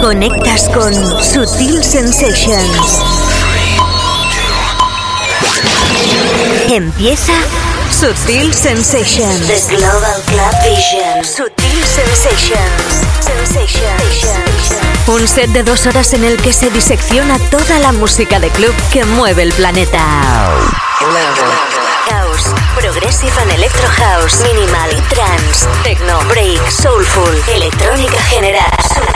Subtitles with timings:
[0.00, 3.02] Conectas con Sutil Sensations.
[6.68, 7.32] Empieza
[7.90, 9.46] Sutil Sensations.
[9.46, 11.24] The Global Club Vision.
[11.24, 13.06] Sutil Sensations.
[13.20, 15.08] Sensations.
[15.08, 18.74] Un set de dos horas en el que se disecciona toda la música de club
[18.92, 20.04] que mueve el planeta.
[22.10, 29.15] House, Progressive and Electro House, Minimal, Trance, Techno, Break, Soulful, Electrónica General,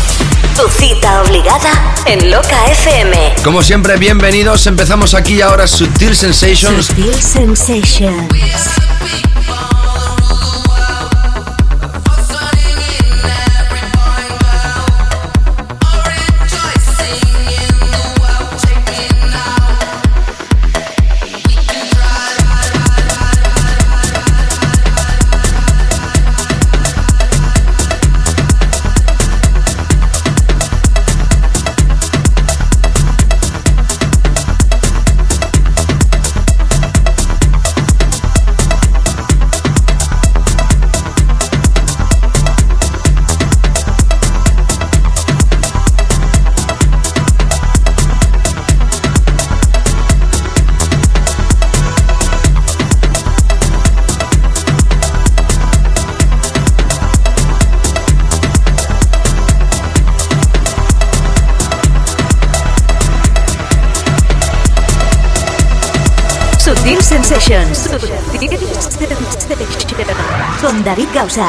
[0.55, 1.71] Tu cita obligada
[2.05, 3.35] en Loca FM.
[3.43, 4.67] Como siempre, bienvenidos.
[4.67, 6.87] Empezamos aquí ahora Sutil Sensations.
[6.87, 8.27] Sutil Sensations.
[70.91, 71.47] David Gausa.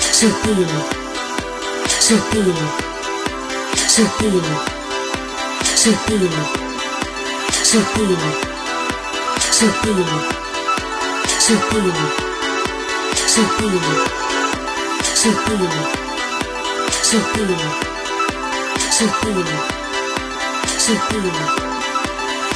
[0.00, 0.70] Sutil.
[1.86, 2.56] Sutil.
[3.76, 4.46] Sutil.
[5.76, 6.32] Sutil.
[7.62, 8.22] Sutil.
[9.52, 10.06] Sutil.
[11.44, 12.22] Sutil.
[13.32, 13.80] Sutil,
[15.14, 16.01] sutil,
[17.12, 17.52] sutil,
[18.90, 19.44] sutil,
[20.78, 21.28] sutil,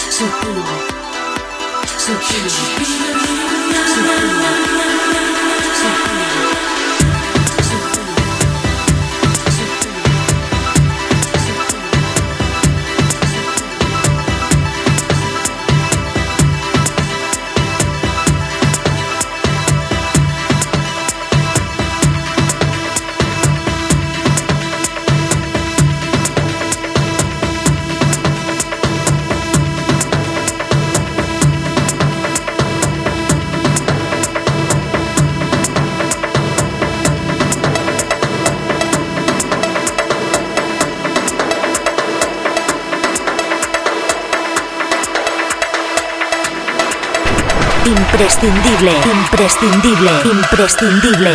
[0.09, 0.61] sutil,
[1.99, 2.57] sutil,
[48.19, 51.31] Imprescindible, imprescindible, imprescindible.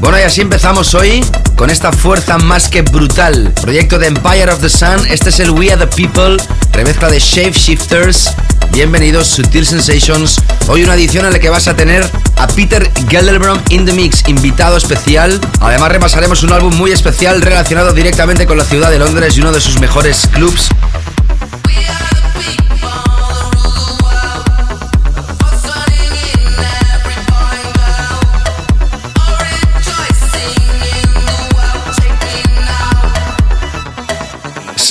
[0.00, 1.24] Bueno, y así empezamos hoy
[1.54, 3.52] con esta fuerza más que brutal.
[3.62, 5.06] Proyecto de Empire of the Sun.
[5.08, 6.38] Este es el We Are the People,
[6.72, 8.34] remezcla de Shape Shifters.
[8.72, 10.40] Bienvenidos, Sutil Sensations.
[10.66, 12.04] Hoy una edición en la que vas a tener
[12.36, 15.40] a Peter Gelderbrom in the Mix, invitado especial.
[15.60, 19.52] Además repasaremos un álbum muy especial relacionado directamente con la ciudad de Londres y uno
[19.52, 20.68] de sus mejores clubs.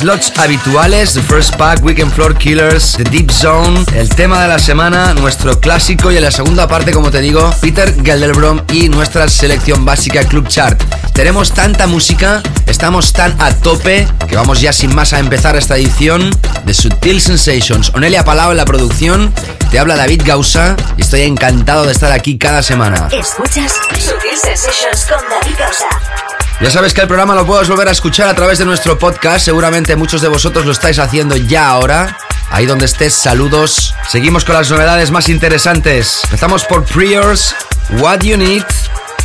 [0.04, 4.60] Slots habituales, The First Pack, Weekend Floor Killers, The Deep Zone, el tema de la
[4.60, 9.30] semana, nuestro clásico y en la segunda parte, como te digo, Peter Gelderbrom y nuestra
[9.30, 10.78] selección básica Club Chart.
[11.14, 15.78] Tenemos tanta música, estamos tan a tope que vamos ya sin más a empezar esta
[15.78, 16.30] edición
[16.66, 17.94] de Sutil Sensations.
[17.96, 19.34] Onelia Palau en la producción,
[19.72, 23.08] te habla David Gausa y estoy encantado de estar aquí cada semana.
[23.10, 26.23] Escuchas Sutil Sensations con David Gausa.
[26.64, 29.44] Ya sabes que el programa lo puedes volver a escuchar a través de nuestro podcast.
[29.44, 32.18] Seguramente muchos de vosotros lo estáis haciendo ya ahora.
[32.52, 33.94] Ahí donde estés, saludos.
[34.08, 36.22] Seguimos con las novedades más interesantes.
[36.24, 37.54] Empezamos por Priors,
[38.00, 38.64] What You Need.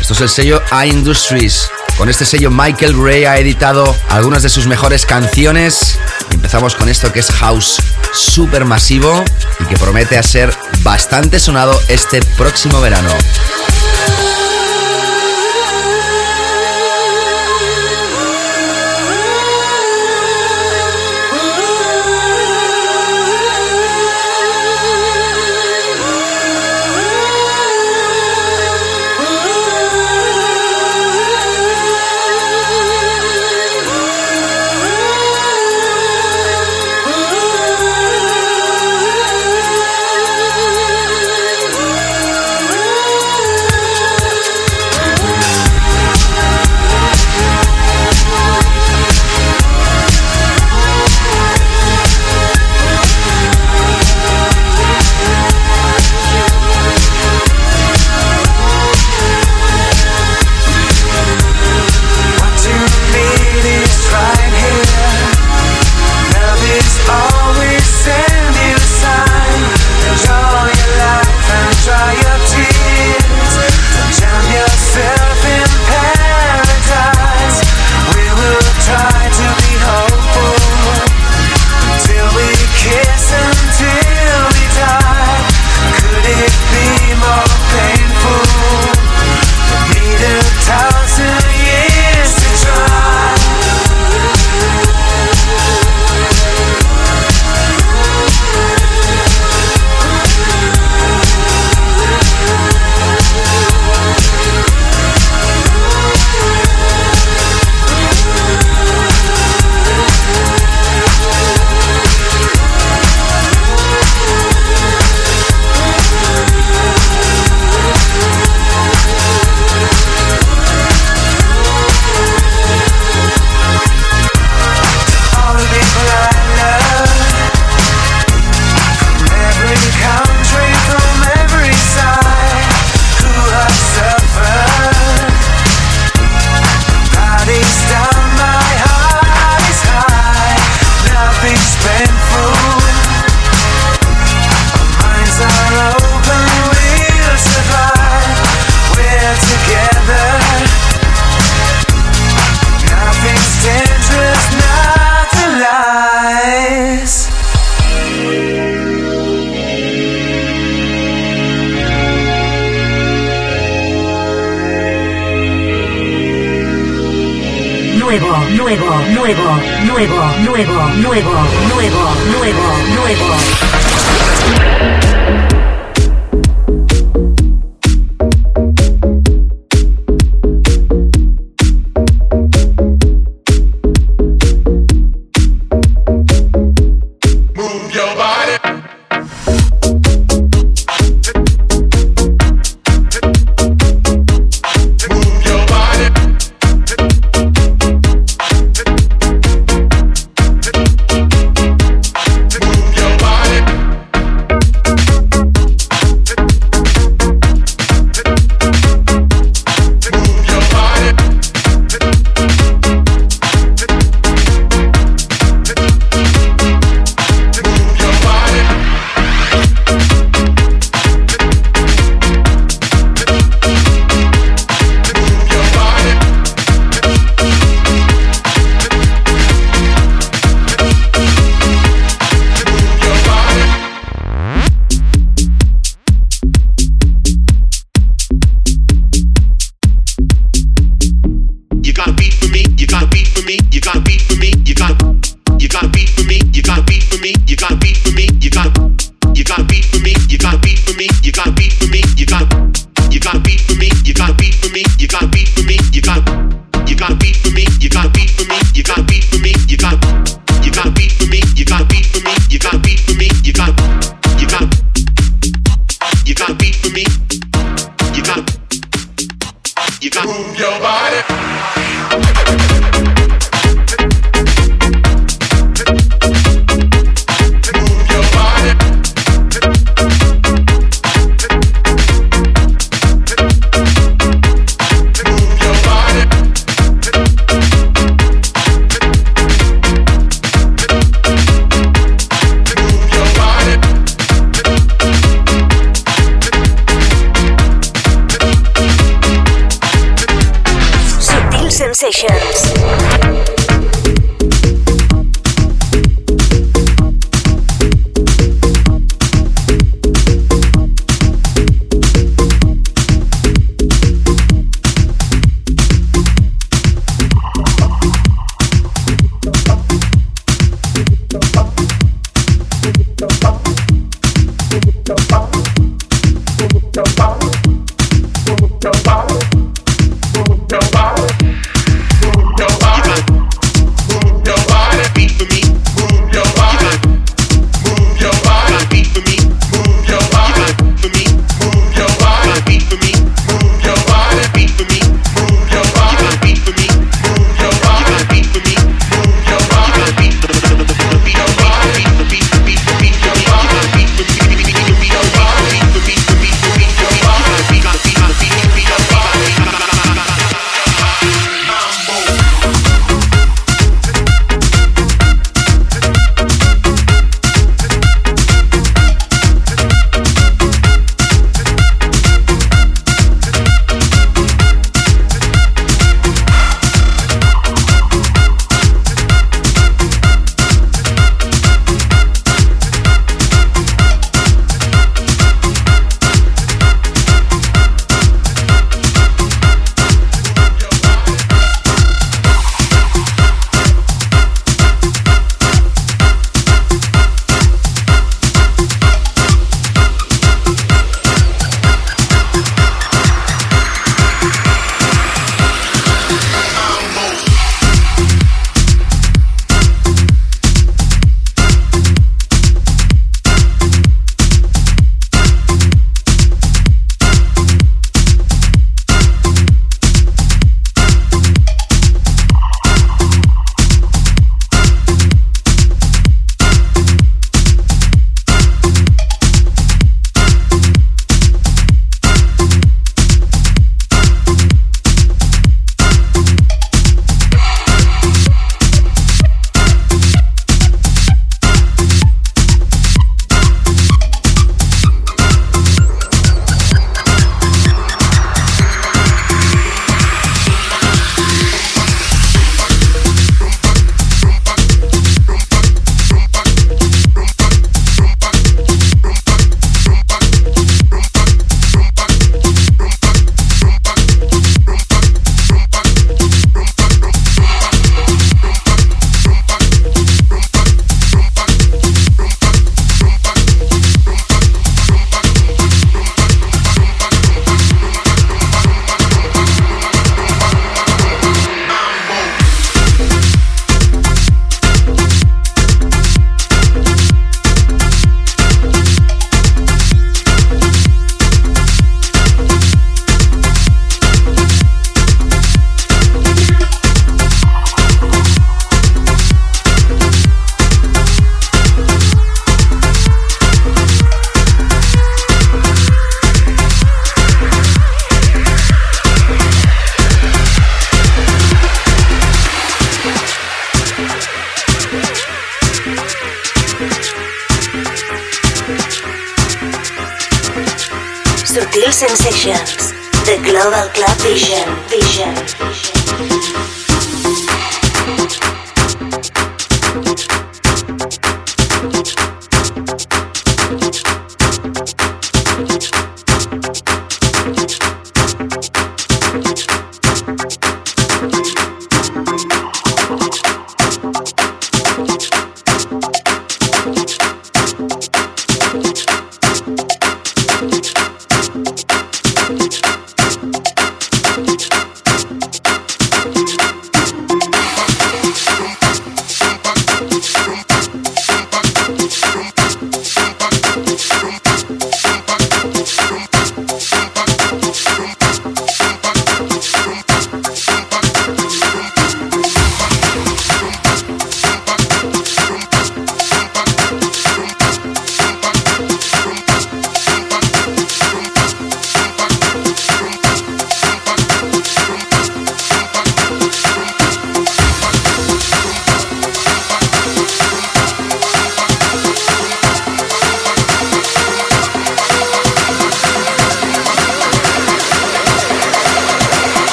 [0.00, 1.68] Esto es el sello iIndustries.
[1.98, 5.98] Con este sello Michael Gray ha editado algunas de sus mejores canciones.
[6.30, 7.82] Empezamos con esto que es House
[8.14, 9.22] super masivo
[9.60, 13.10] y que promete a ser bastante sonado este próximo verano.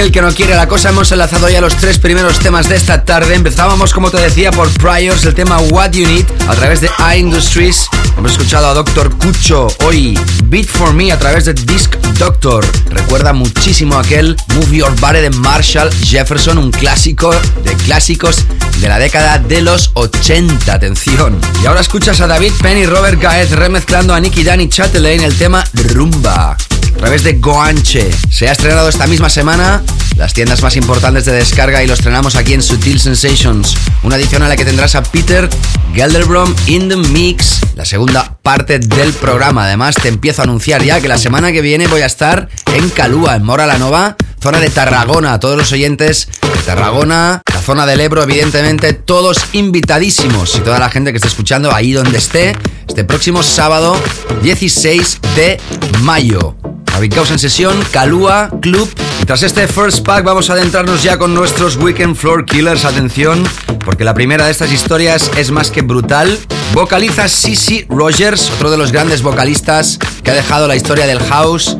[0.00, 0.88] Aquel que no quiere la cosa.
[0.88, 3.34] Hemos enlazado ya los tres primeros temas de esta tarde.
[3.34, 7.86] Empezábamos, como te decía, por Priors, el tema What You Need a través de iIndustries.
[8.16, 12.64] Hemos escuchado a Doctor Cucho hoy, Beat for Me a través de Disc Doctor.
[12.88, 18.46] Recuerda muchísimo aquel Move Your Body de Marshall Jefferson, un clásico de clásicos
[18.80, 20.72] de la década de los 80.
[20.72, 21.38] Atención.
[21.62, 25.36] Y ahora escuchas a David Penn y Robert Gaez remezclando a Nicky Danny Chatelain el
[25.36, 26.56] tema Rumba
[27.00, 28.10] través de Goanche.
[28.30, 29.82] Se ha estrenado esta misma semana
[30.16, 33.74] las tiendas más importantes de descarga y lo estrenamos aquí en Sutil Sensations.
[34.02, 35.48] Una edición a la que tendrás a Peter
[35.94, 39.64] Gelderbrom in the Mix, la segunda parte del programa.
[39.64, 42.90] Además, te empiezo a anunciar ya que la semana que viene voy a estar en
[42.90, 45.40] Calúa, en Mora la Nova, zona de Tarragona.
[45.40, 50.54] Todos los oyentes de Tarragona, la zona del Ebro, evidentemente, todos invitadísimos.
[50.56, 53.96] Y toda la gente que esté escuchando ahí donde esté, este próximo sábado
[54.42, 55.58] 16 de
[56.02, 56.59] mayo.
[57.00, 58.86] David en sesión, Calúa Club.
[59.22, 62.84] Y tras este first pack vamos a adentrarnos ya con nuestros Weekend Floor Killers.
[62.84, 63.42] Atención,
[63.86, 66.38] porque la primera de estas historias es más que brutal.
[66.74, 71.78] Vocaliza Sissy Rogers, otro de los grandes vocalistas que ha dejado la historia del house.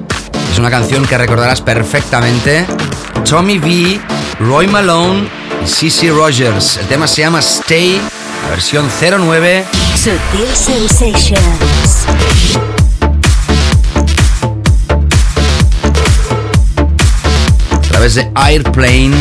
[0.53, 2.65] Es una canción que recordarás perfectamente.
[3.29, 4.01] Tommy V,
[4.41, 5.29] Roy Malone
[5.63, 6.79] y Sissy Rogers.
[6.79, 8.01] El tema se llama Stay,
[8.49, 9.67] versión 09.
[9.97, 12.07] Sutil Sensations.
[18.01, 19.13] Través de Airplane.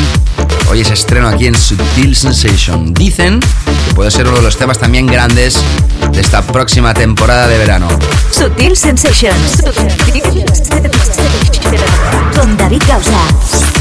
[0.70, 2.94] Hoy es estreno aquí en Sutil Sensation.
[2.94, 5.62] Dicen que puede ser uno de los temas también grandes
[6.14, 7.90] de esta próxima temporada de verano.
[8.32, 9.62] Sutil Sensations.
[12.34, 13.79] Con David Gausa.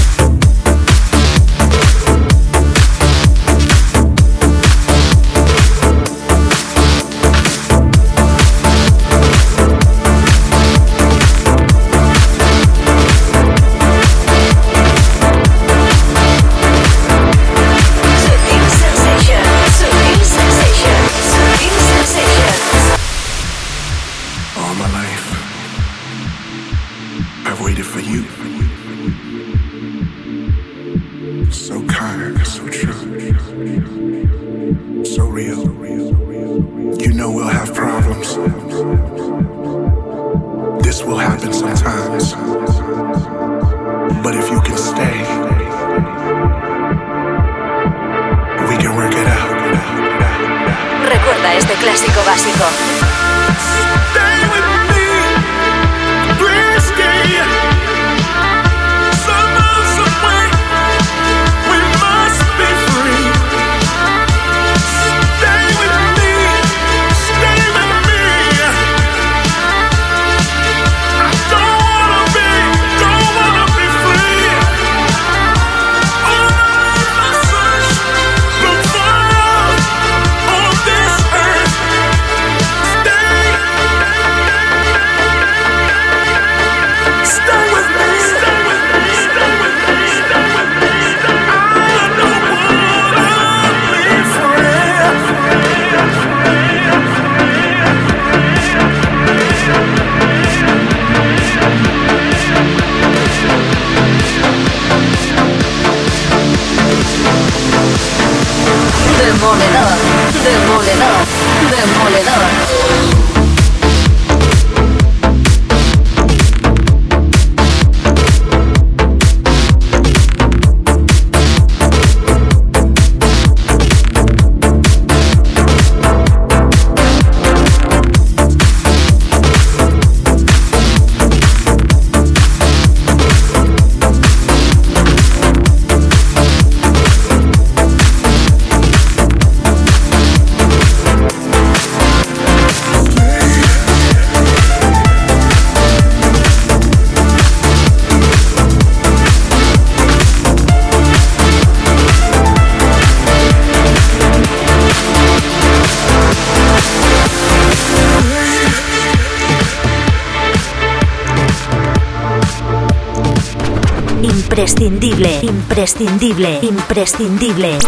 [165.79, 167.79] Imprescindible, imprescindible,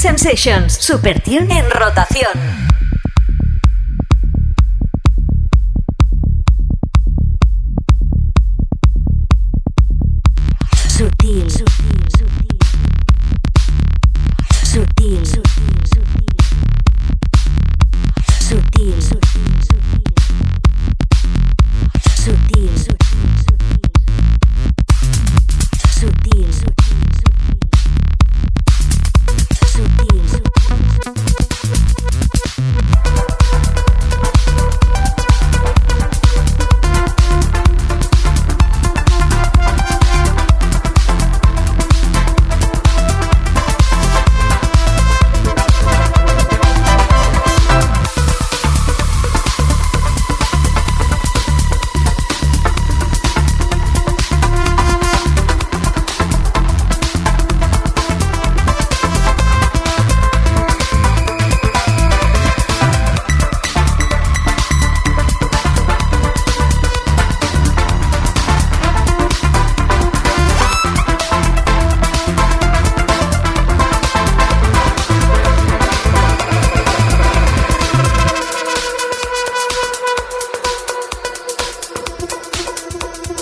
[0.00, 2.49] Sensations, Super Tune en rotación.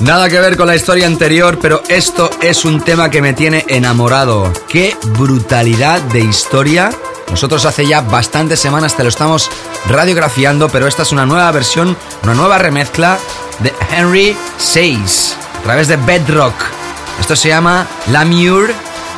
[0.08, 3.66] Nada que ver con la historia anterior, pero esto es un tema que me tiene
[3.68, 4.50] enamorado.
[4.66, 6.90] ¡Qué brutalidad de historia!
[7.28, 9.50] Nosotros hace ya bastantes semanas te lo estamos
[9.86, 13.18] radiografiando, pero esta es una nueva versión, una nueva remezcla
[13.58, 16.54] de Henry Says a través de Bedrock.
[17.20, 18.72] Esto se llama La Mure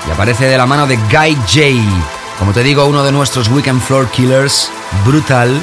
[0.09, 2.37] y aparece de la mano de Guy J.
[2.37, 4.68] Como te digo, uno de nuestros Weekend Floor Killers,
[5.05, 5.62] brutal.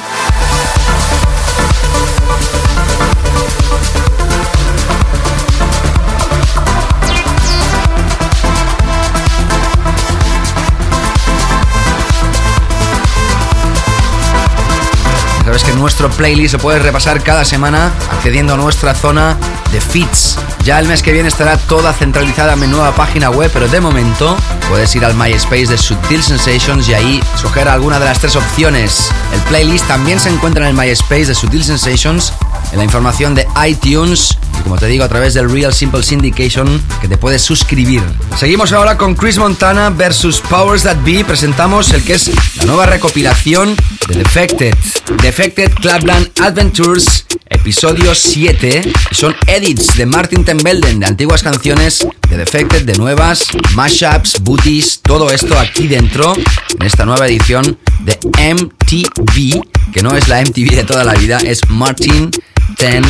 [15.88, 19.38] Nuestro playlist lo puedes repasar cada semana accediendo a nuestra zona
[19.72, 20.38] de feeds.
[20.66, 23.80] Ya el mes que viene estará toda centralizada en mi nueva página web, pero de
[23.80, 24.36] momento
[24.68, 29.10] puedes ir al MySpace de Sutil Sensations y ahí escoger alguna de las tres opciones.
[29.32, 32.34] El playlist también se encuentra en el MySpace de Sutil Sensations,
[32.72, 36.82] en la información de iTunes y como te digo a través del Real Simple Syndication
[37.02, 38.02] que te puedes suscribir.
[38.38, 41.24] Seguimos ahora con Chris Montana versus Powers That Be.
[41.24, 43.76] Presentamos el que es la nueva recopilación
[44.08, 44.76] de Defected.
[45.22, 48.92] Defected Clubland Adventures, episodio 7.
[49.12, 55.32] Son edits de Martin Tembelden de antiguas canciones de Defected, de nuevas, mashups, booties, todo
[55.32, 58.18] esto aquí dentro en esta nueva edición de
[58.54, 62.32] MTV, que no es la MTV de toda la vida, es Martin
[62.76, 63.04] Ten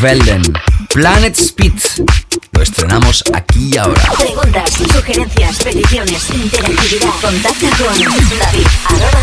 [0.00, 0.42] Velden.
[0.88, 1.72] Planet Speed.
[2.52, 4.02] Lo estrenamos aquí y ahora.
[4.18, 7.10] Preguntas, sugerencias, peticiones, interactividad.
[7.20, 7.98] Contacta con
[8.38, 9.20] David, arroba.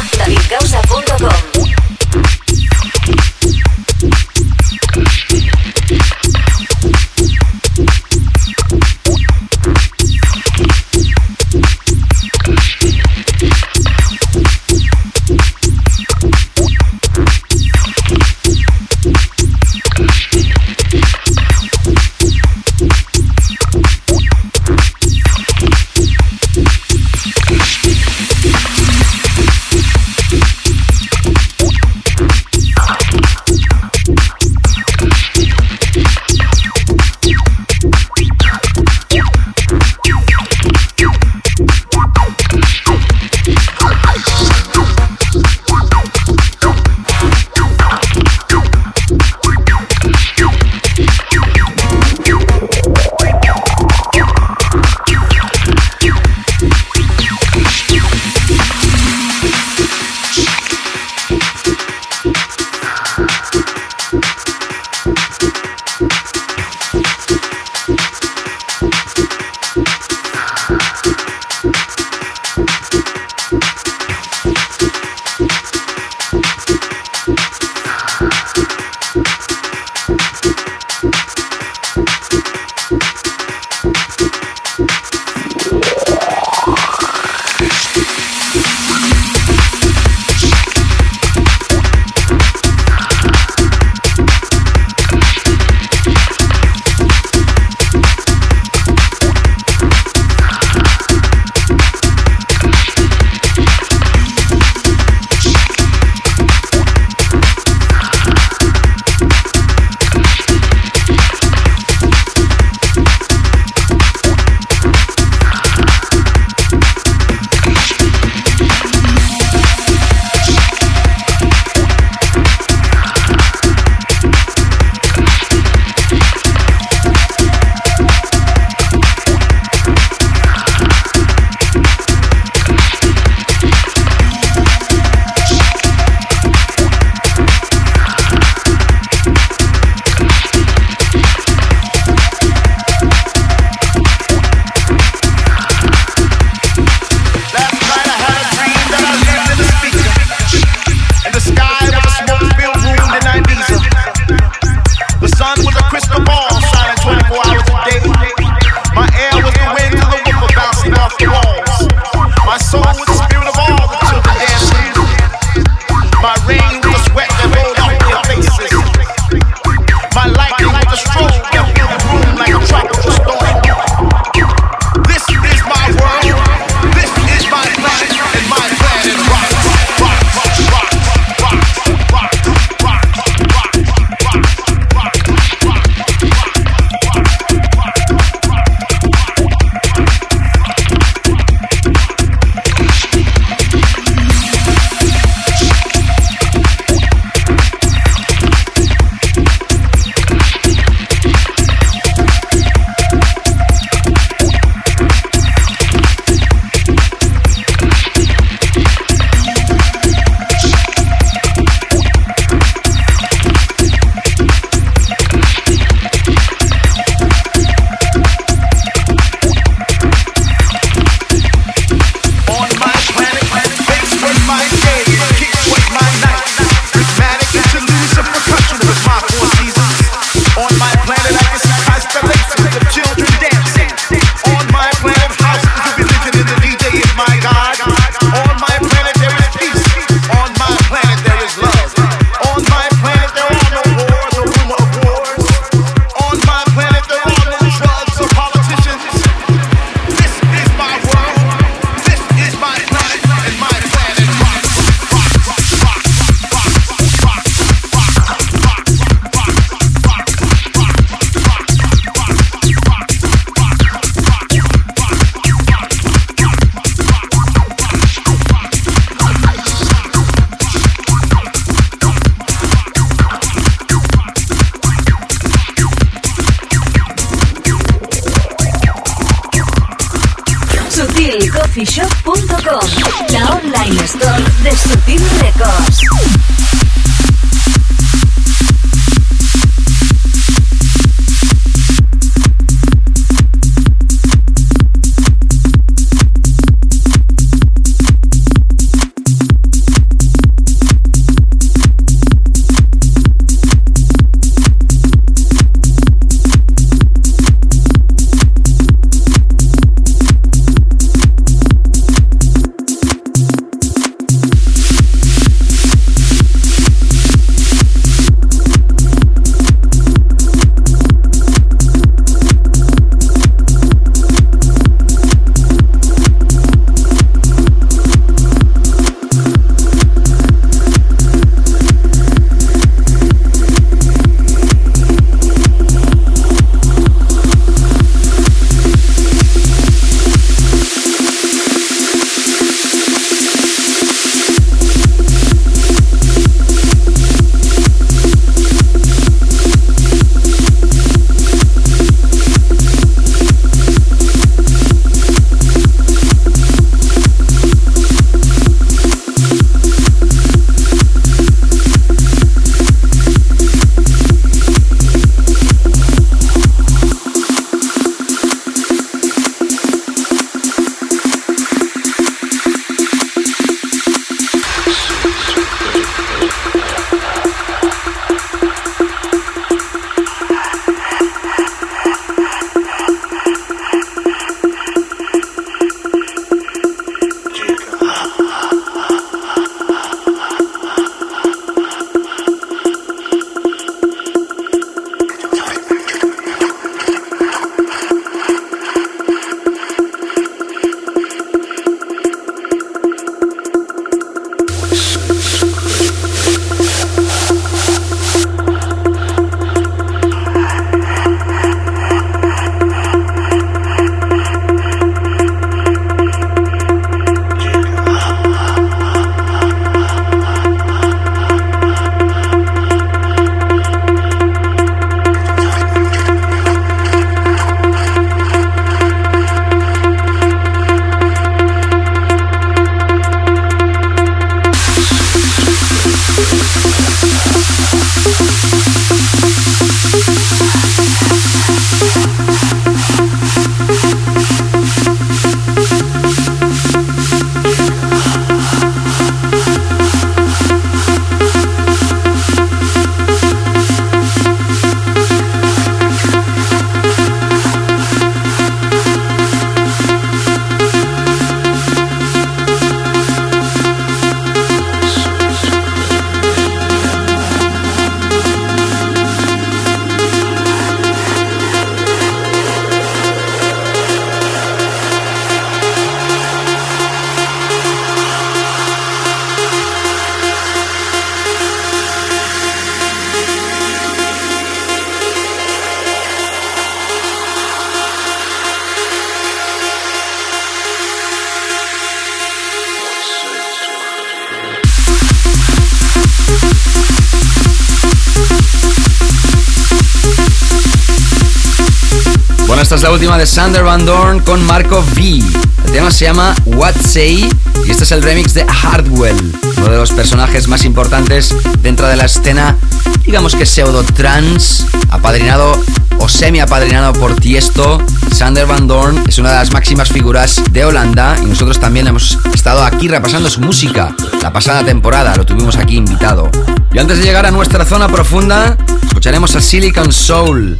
[502.97, 505.43] Es la última de Sander Van Dorn con Marco V.
[505.85, 507.47] El tema se llama What Say
[507.85, 512.15] y este es el remix de Hardwell, uno de los personajes más importantes dentro de
[512.15, 512.75] la escena,
[513.23, 515.79] digamos que pseudo trans, apadrinado
[516.17, 518.03] o semi apadrinado por Tiesto.
[518.33, 522.39] Sander Van Dorn es una de las máximas figuras de Holanda y nosotros también hemos
[522.51, 524.15] estado aquí repasando su música.
[524.41, 526.49] La pasada temporada lo tuvimos aquí invitado.
[526.91, 530.79] Y antes de llegar a nuestra zona profunda, escucharemos a Silicon Soul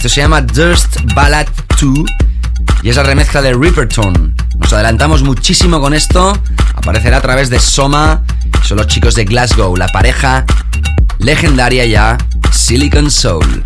[0.00, 1.46] esto se llama Durst Ballad
[1.78, 2.06] 2
[2.82, 4.34] y es la remezcla de Ripperton.
[4.56, 6.32] Nos adelantamos muchísimo con esto.
[6.74, 8.24] Aparecerá a través de Soma.
[8.62, 10.46] Son los chicos de Glasgow, la pareja
[11.18, 12.16] legendaria ya,
[12.50, 13.62] Silicon Soul.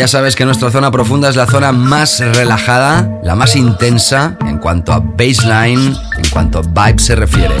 [0.00, 4.56] Ya sabes que nuestra zona profunda es la zona más relajada, la más intensa en
[4.56, 7.54] cuanto a baseline, en cuanto a vibe se refiere.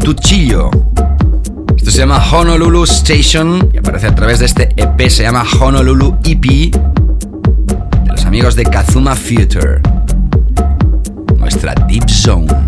[0.00, 0.70] Tuchillo.
[1.76, 6.18] Esto se llama Honolulu Station y aparece a través de este EP, se llama Honolulu
[6.24, 9.80] EP de los amigos de Kazuma Future.
[11.38, 12.63] Nuestra Deep Zone.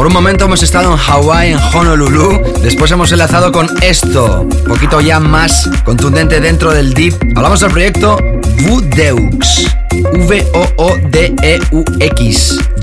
[0.00, 2.40] Por un momento hemos estado en Hawái, en Honolulu.
[2.62, 7.12] Después hemos enlazado con esto, un poquito ya más contundente dentro del deep.
[7.36, 8.16] Hablamos del proyecto
[8.62, 9.66] Voodeux.
[10.26, 11.60] V-O-O-D-E-U-X.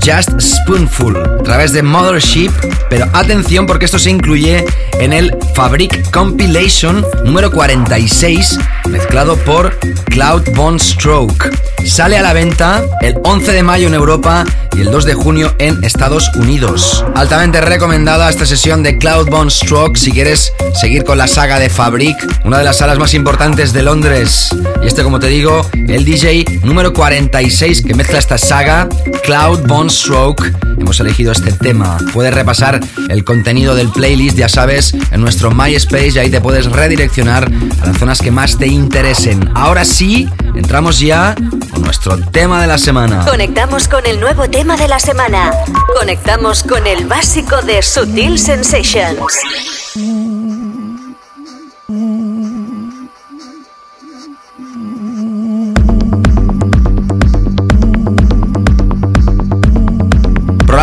[0.08, 1.18] Just Spoonful.
[1.18, 2.50] A través de Mothership.
[2.88, 8.58] Pero atención porque esto se incluye en el Fabric Compilation número 46.
[8.88, 11.50] Mezclado por Cloud Bone Stroke.
[11.84, 14.46] Sale a la venta el 11 de mayo en Europa
[14.76, 17.04] y el 2 de junio en Estados Unidos.
[17.14, 21.68] Altamente recomendada esta sesión de Cloud Bone Stroke si quieres seguir con la saga de
[21.68, 24.50] Fabric, una de las salas más importantes de Londres.
[24.82, 28.88] Y este, como te digo, el DJ número 46 que mezcla esta saga,
[29.24, 30.54] Cloud Bone Stroke.
[30.78, 31.98] Hemos elegido este tema.
[32.12, 36.66] Puedes repasar el contenido del playlist, ya sabes, en nuestro MySpace y ahí te puedes
[36.66, 37.50] redireccionar
[37.82, 39.50] a las zonas que más te interesen.
[39.54, 41.34] Ahora sí, entramos ya
[41.70, 43.24] con nuestro tema de la semana.
[43.26, 45.50] Conectamos con el nuevo tema de la semana.
[45.98, 49.34] Conectamos con el básico de Sutil Sensations.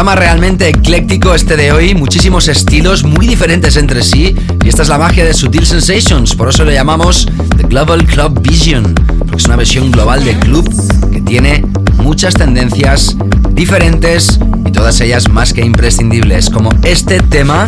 [0.05, 4.35] Programa realmente ecléctico este de hoy, muchísimos estilos muy diferentes entre sí.
[4.63, 7.27] Y esta es la magia de Sutil Sensations, por eso lo llamamos
[7.57, 10.71] The Global Club Vision, porque es una versión global de club
[11.11, 11.65] que tiene
[12.03, 13.17] muchas tendencias
[13.49, 17.65] diferentes y todas ellas más que imprescindibles, como este tema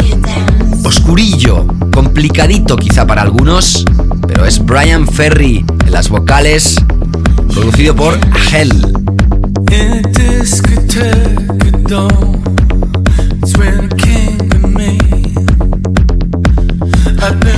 [0.83, 3.83] oscurillo, complicadito quizá para algunos,
[4.27, 6.75] pero es Brian Ferry en las vocales,
[7.51, 8.19] producido por
[8.53, 8.93] Hell.
[11.87, 12.43] Dawn.
[13.41, 14.99] It's when it came to me.
[17.21, 17.56] I've been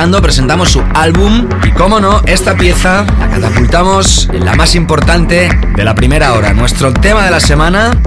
[0.00, 5.84] presentamos su álbum y como no, esta pieza la catapultamos en la más importante de
[5.84, 6.54] la primera hora.
[6.54, 8.00] Nuestro tema de la semana,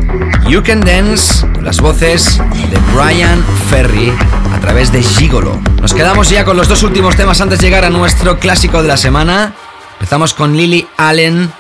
[0.47, 4.11] You Can Dance, las voces de Brian Ferry
[4.51, 5.61] a través de Gigolo.
[5.81, 8.87] Nos quedamos ya con los dos últimos temas antes de llegar a nuestro clásico de
[8.87, 9.53] la semana.
[9.93, 11.53] Empezamos con Lily Allen,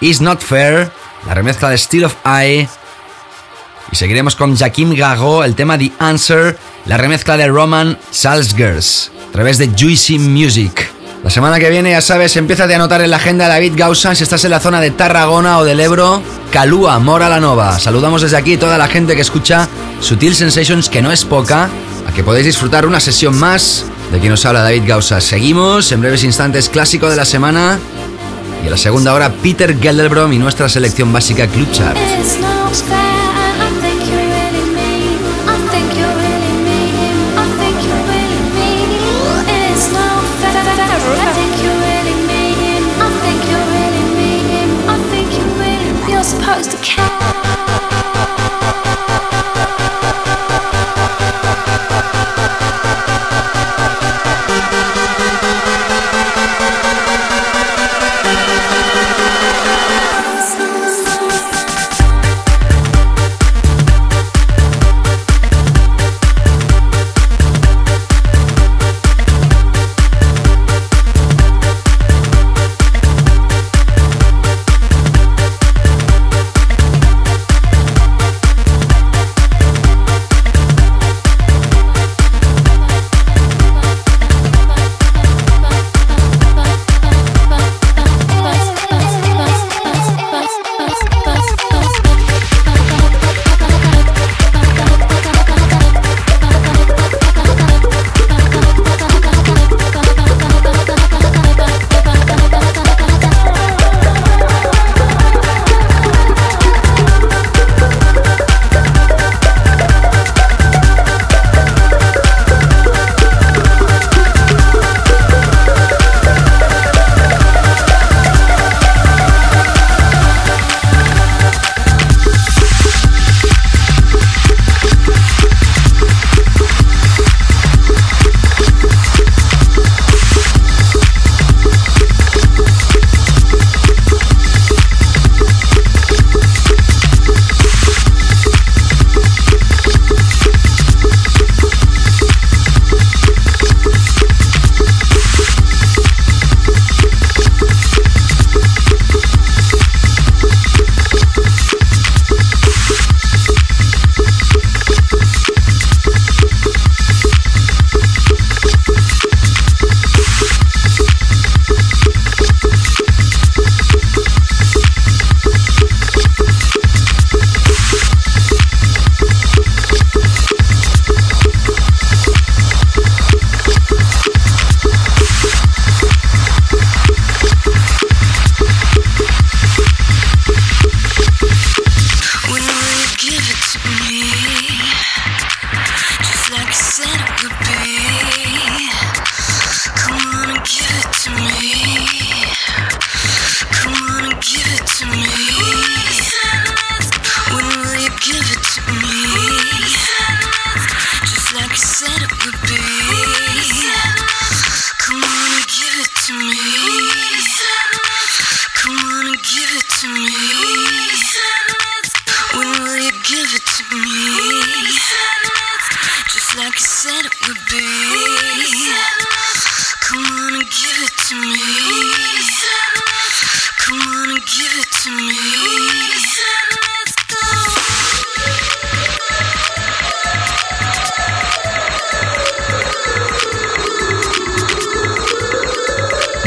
[0.00, 0.92] Is Not Fair,
[1.26, 2.68] la remezcla de Steel of Eye.
[3.90, 6.56] Y seguiremos con Jaquim Gago, el tema The Answer,
[6.86, 10.90] la remezcla de Roman Salzgers través de Juicy Music.
[11.22, 14.24] La semana que viene, ya sabes, empieza a anotar en la agenda David Gausa si
[14.24, 16.20] estás en la zona de Tarragona o del Ebro,
[16.50, 17.78] Calúa, Mora la Nova.
[17.78, 19.68] Saludamos desde aquí toda la gente que escucha
[20.00, 21.68] Sutil Sensations, que no es poca,
[22.08, 25.20] a que podéis disfrutar una sesión más de quien nos habla David Gausa.
[25.20, 27.78] Seguimos en breves instantes, clásico de la semana.
[28.60, 31.96] Y en la segunda hora, Peter Gelderbrom y nuestra selección básica Club Chart.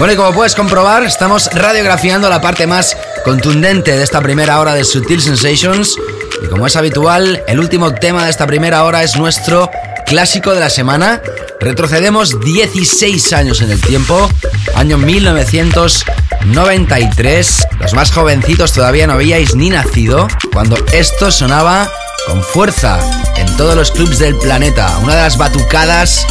[0.02, 4.74] Bueno, y como puedes comprobar, estamos radiografiando la parte más contundente de esta primera hora
[4.74, 5.96] de Sutil Sensations.
[6.44, 9.70] Y como es habitual, el último tema de esta primera hora es nuestro
[10.08, 11.22] clásico de la semana.
[11.60, 14.28] Retrocedemos 16 años en el tiempo,
[14.74, 17.68] año 1993.
[17.80, 21.92] Los más jovencitos todavía no habíais ni nacido cuando esto sonaba
[22.26, 23.00] con fuerza
[23.38, 24.98] en todos los clubs del planeta.
[25.04, 26.26] Una de las batucadas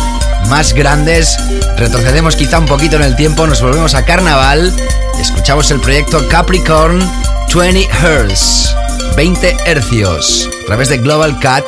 [0.49, 1.37] más grandes.
[1.77, 4.73] Retrocedemos quizá un poquito en el tiempo, nos volvemos a carnaval
[5.21, 6.99] escuchamos el proyecto Capricorn
[7.55, 8.75] 20 Hz,
[9.17, 11.65] 20 hercios, a través de Global Cat,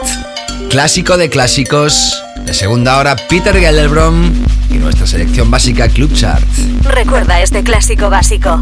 [0.71, 2.23] clásico de clásicos.
[2.47, 4.33] De segunda hora, Peter Gellerbrom
[4.71, 6.45] y nuestra selección básica Club Chart.
[6.85, 8.61] Recuerda este clásico básico.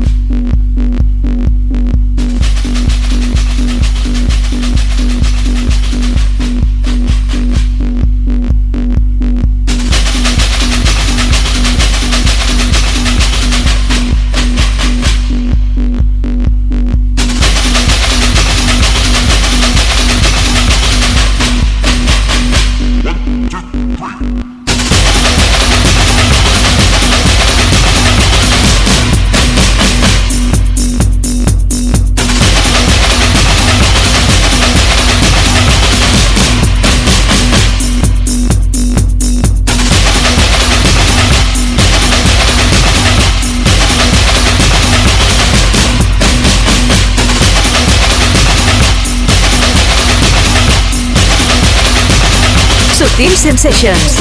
[53.00, 54.16] Sutil Sensations.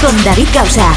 [0.00, 0.94] Con David Causa.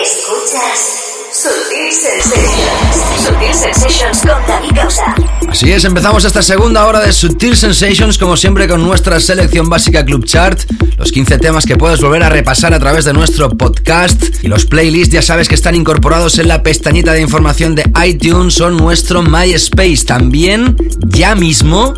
[0.00, 1.01] Escuchas
[1.32, 3.24] Sutil Sensations.
[3.24, 5.14] Sutil Sensations con David Causa.
[5.48, 10.04] Así es, empezamos esta segunda hora de Sutil Sensations, como siempre, con nuestra selección básica
[10.04, 10.60] Club Chart.
[10.98, 14.22] Los 15 temas que puedes volver a repasar a través de nuestro podcast.
[14.42, 18.60] Y los playlists, ya sabes que están incorporados en la pestañita de información de iTunes
[18.60, 20.04] o nuestro MySpace.
[20.04, 20.76] También,
[21.06, 21.94] ya mismo,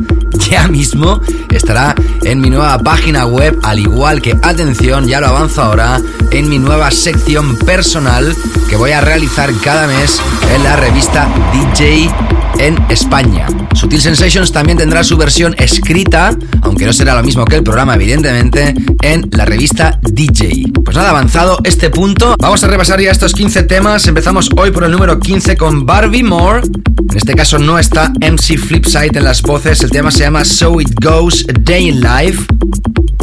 [0.48, 1.20] ya mismo,
[1.50, 6.48] estará en mi nueva página web, al igual que, atención, ya lo avanzo ahora, en
[6.48, 8.34] mi nueva sección personal
[8.68, 9.23] que voy a realizar
[9.62, 10.20] cada mes
[10.54, 12.10] en la revista DJ
[12.58, 13.46] en España.
[13.74, 17.94] Sutil Sensations también tendrá su versión escrita, aunque no será lo mismo que el programa,
[17.94, 20.72] evidentemente, en la revista DJ.
[20.84, 24.06] Pues nada, avanzado este punto, vamos a repasar ya estos 15 temas.
[24.06, 26.62] Empezamos hoy por el número 15 con Barbie Moore.
[27.10, 30.80] En este caso no está MC Flipside en las voces, el tema se llama So
[30.80, 32.44] It Goes, A Day in Life.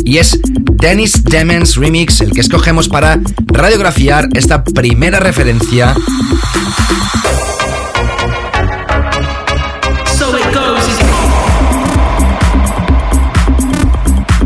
[0.04, 5.96] Y es Dennis Demens Remix el que escogemos para radiografiar esta primera referencia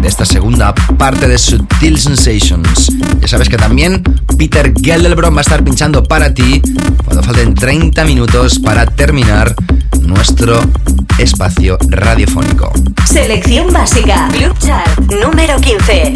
[0.05, 2.91] esta segunda parte de Sutil Sensations.
[3.19, 4.03] Ya sabes que también
[4.37, 6.61] Peter Geldelbrom va a estar pinchando para ti
[7.03, 9.55] cuando falten 30 minutos para terminar
[10.01, 10.59] nuestro
[11.17, 12.71] espacio radiofónico.
[13.05, 14.27] Selección básica.
[14.31, 16.15] Club Chart número 15.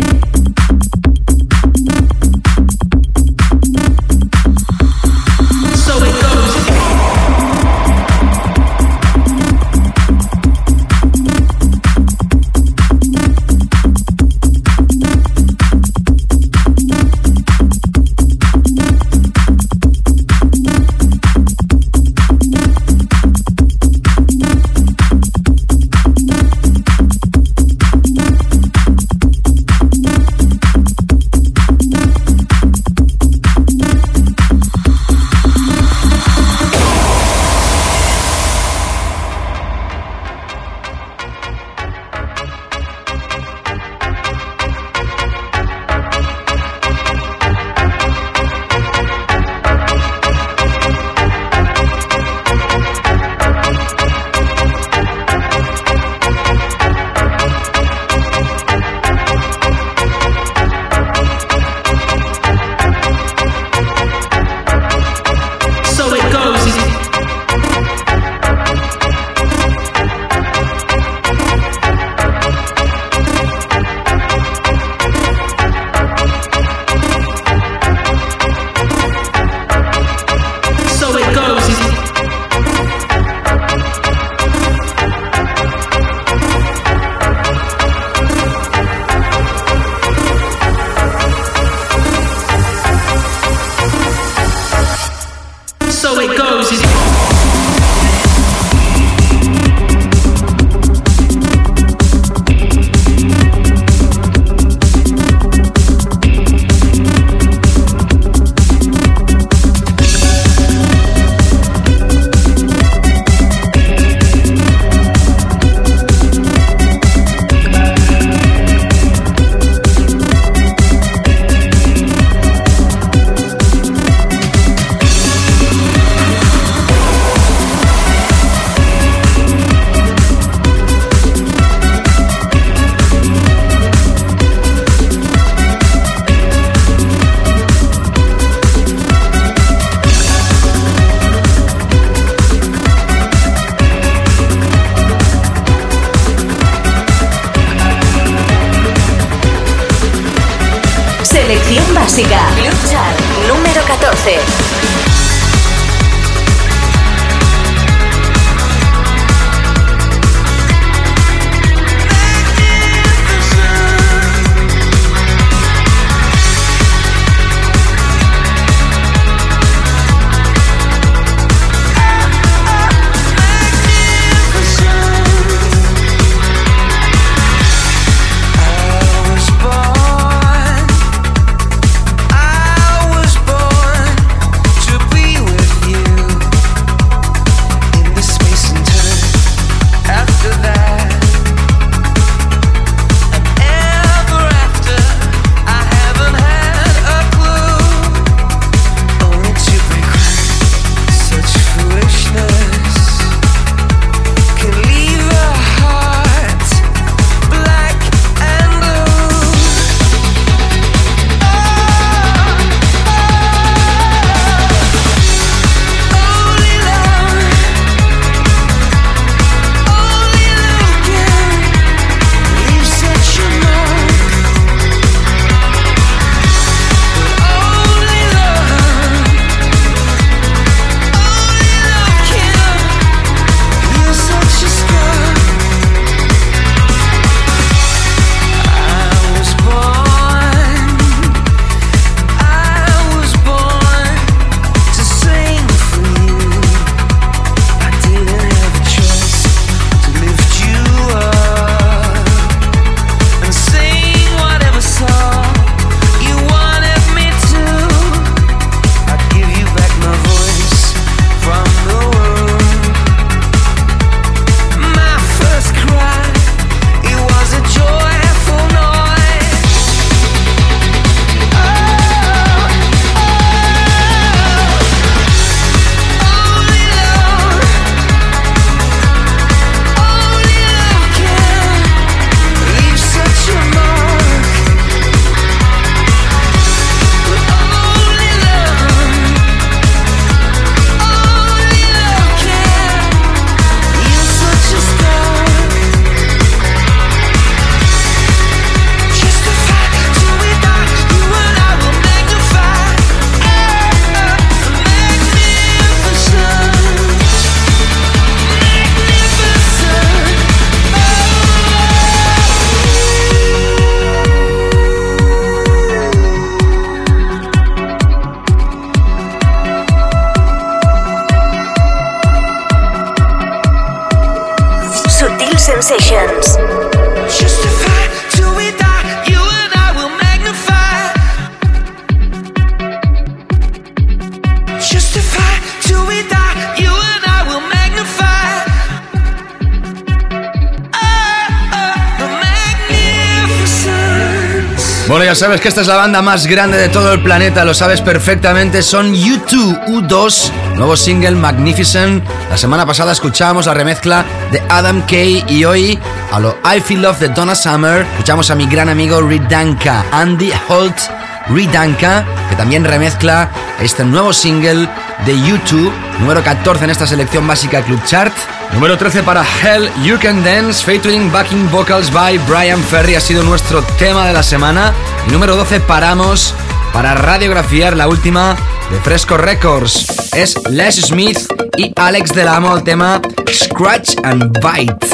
[345.39, 348.83] Sabes que esta es la banda más grande de todo el planeta, lo sabes perfectamente,
[348.83, 352.25] son U2, U2, nuevo single Magnificent.
[352.49, 355.97] La semana pasada escuchábamos la remezcla de Adam Kay y hoy
[356.33, 360.51] a lo I Feel Love de Donna Summer escuchamos a mi gran amigo Ridanka, Andy
[360.67, 360.99] Holt
[361.47, 364.89] Ridanka, que también remezcla este nuevo single
[365.25, 368.33] de U2, número 14 en esta selección básica Club Chart.
[368.73, 373.43] Número 13 para Hell You Can Dance, featuring backing vocals by Brian Ferry, ha sido
[373.43, 374.93] nuestro tema de la semana.
[375.27, 376.53] Y número 12 paramos
[376.93, 378.55] para radiografiar la última
[378.91, 380.33] de Fresco Records.
[380.33, 381.39] Es Les Smith
[381.77, 385.07] y Alex Delamo, el tema Scratch and Bite.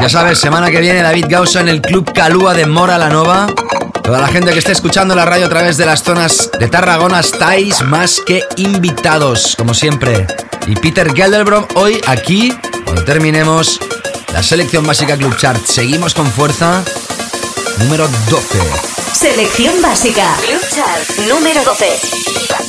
[0.00, 3.48] Ya sabes, semana que viene David Gausa en el Club Calúa de Mora la Nova.
[4.02, 7.20] Toda la gente que esté escuchando la radio a través de las zonas de Tarragona
[7.20, 10.26] estáis más que invitados, como siempre.
[10.66, 12.52] Y Peter Gelderbrom hoy aquí,
[12.84, 13.80] cuando terminemos
[14.32, 15.64] la selección básica Club Chart.
[15.64, 16.82] Seguimos con fuerza.
[17.78, 18.58] Número 12.
[19.12, 22.61] Selección básica Club Chart número 12.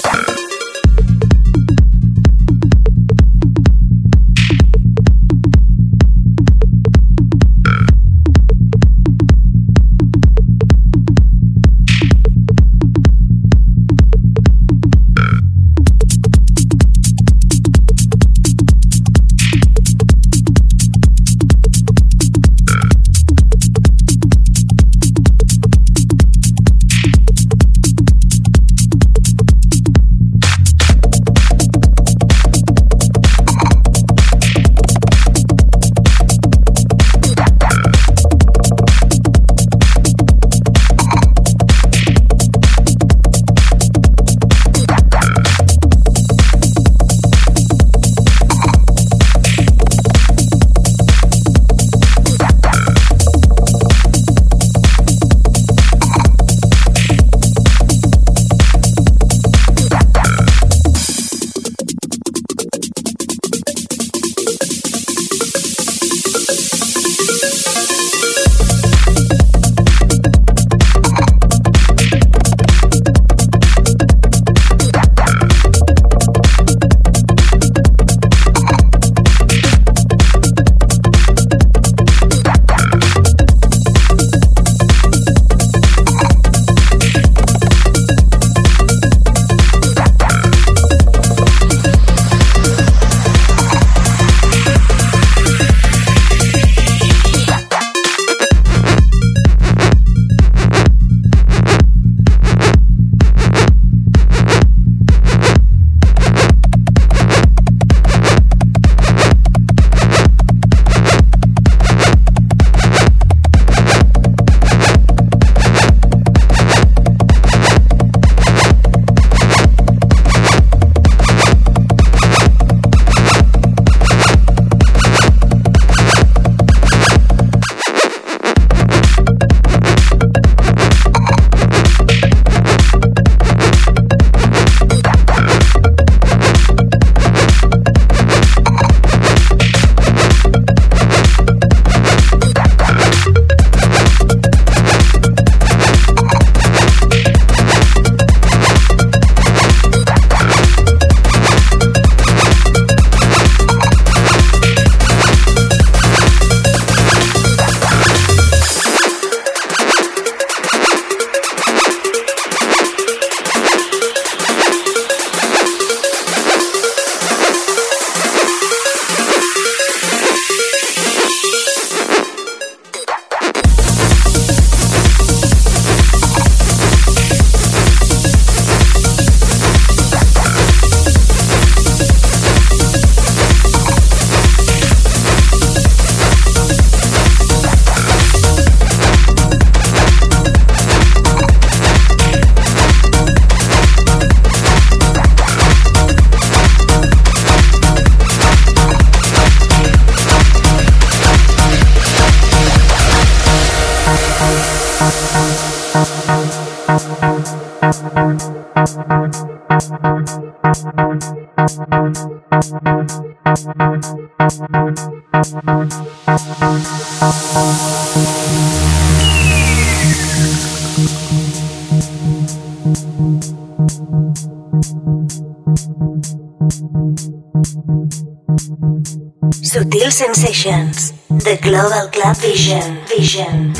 [230.63, 233.05] The Global Club Vision.
[233.07, 233.73] Vision.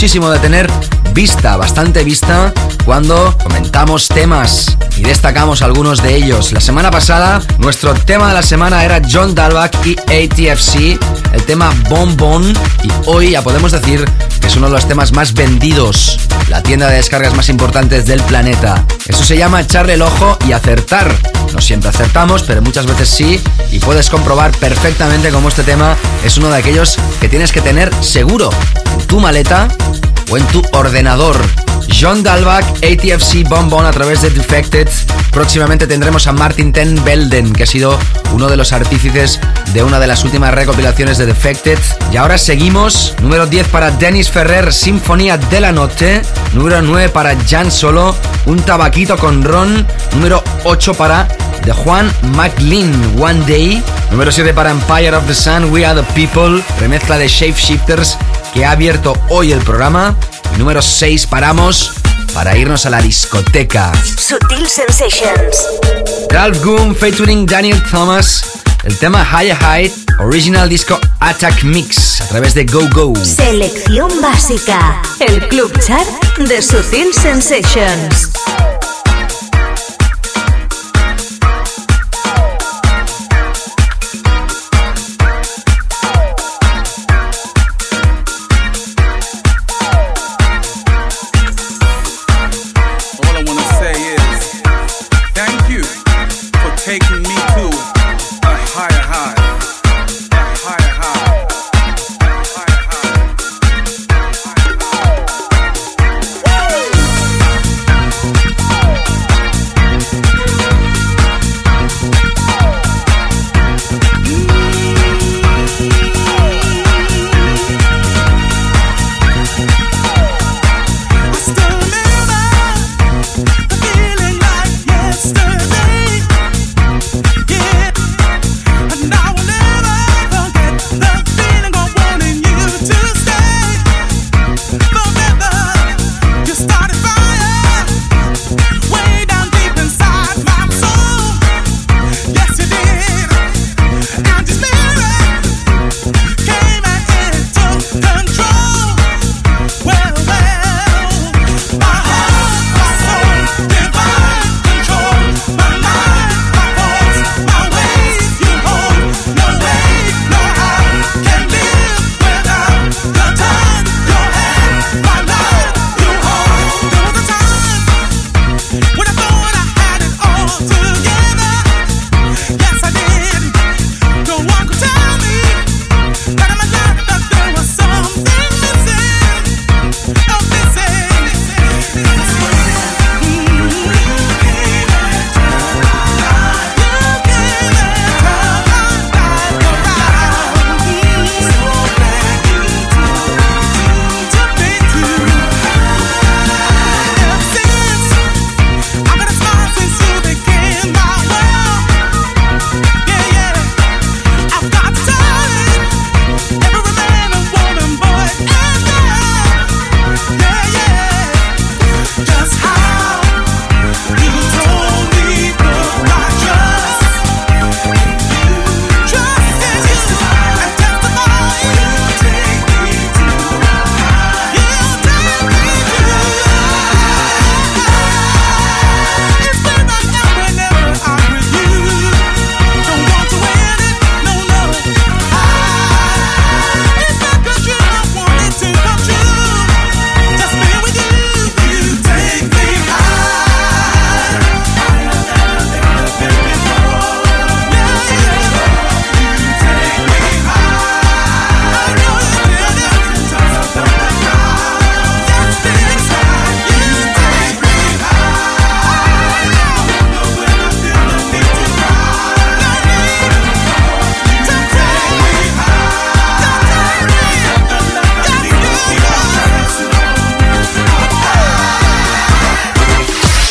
[0.00, 0.66] Muchísimo de tener
[1.12, 2.54] vista, bastante vista,
[2.86, 6.52] cuando comentamos temas y destacamos algunos de ellos.
[6.52, 10.98] La semana pasada, nuestro tema de la semana era John Dalbach y ATFC,
[11.34, 12.42] el tema Bon Bon,
[12.82, 14.06] y hoy ya podemos decir
[14.40, 16.18] que es uno de los temas más vendidos,
[16.48, 18.86] la tienda de descargas más importantes del planeta.
[19.06, 21.14] Eso se llama echarle el ojo y acertar.
[21.52, 23.38] No siempre acertamos, pero muchas veces sí,
[23.70, 25.94] y puedes comprobar perfectamente cómo este tema
[26.24, 28.48] es uno de aquellos que tienes que tener seguro
[28.98, 29.68] en tu maleta
[30.30, 31.36] o en tu ordenador.
[32.00, 34.88] John Dalbach, ATFC Bonbon a través de Defected.
[35.32, 37.98] Próximamente tendremos a Martin Ten Belden, que ha sido
[38.32, 39.40] uno de los artífices
[39.72, 41.78] de una de las últimas recopilaciones de Defected.
[42.12, 43.14] Y ahora seguimos.
[43.22, 46.22] Número 10 para Dennis Ferrer, Sinfonía de la Noche.
[46.52, 48.14] Número 9 para Jan Solo,
[48.46, 49.86] Un Tabaquito con Ron.
[50.12, 51.28] Número 8 para
[51.64, 53.82] de Juan McLean, One Day.
[54.10, 56.62] Número 7 para Empire of the Sun, We Are the People.
[56.78, 58.16] Remezcla de Shape Shifters
[58.52, 60.16] que ha abierto hoy el programa.
[60.58, 61.92] Número 6 paramos
[62.34, 63.92] para irnos a la discoteca.
[64.16, 65.66] Sutil Sensations.
[66.30, 68.42] Ralph Goom featuring Daniel Thomas.
[68.82, 73.12] El tema Higher Height, Original Disco Attack Mix a través de Go Go.
[73.22, 75.02] Selección básica.
[75.20, 76.06] El club chat
[76.38, 78.30] de Sutil Sensations.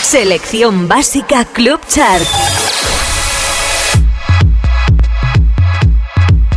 [0.10, 2.24] Selección básica Club Chart.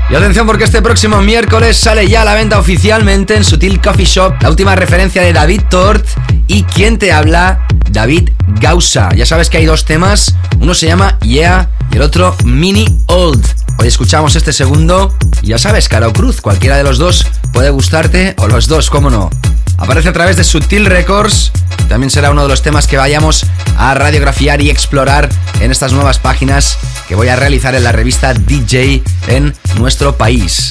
[0.08, 4.06] Y atención porque este próximo miércoles sale ya a la venta oficialmente en Sutil Coffee
[4.06, 6.06] Shop la última referencia de David Tort
[6.46, 9.10] y quien te habla, David Gausa.
[9.14, 13.44] Ya sabes que hay dos temas, uno se llama Yeah y el otro Mini Old.
[13.76, 17.68] Hoy escuchamos este segundo y ya sabes, cara o cruz, cualquiera de los dos puede
[17.68, 19.28] gustarte o los dos, cómo no.
[19.76, 21.52] Aparece a través de Sutil Records
[21.88, 23.46] también será uno de los temas que vayamos
[23.76, 25.28] a radiografiar y explorar
[25.60, 26.78] en estas nuevas páginas
[27.08, 30.70] que voy a realizar en la revista DJ en nuestro país.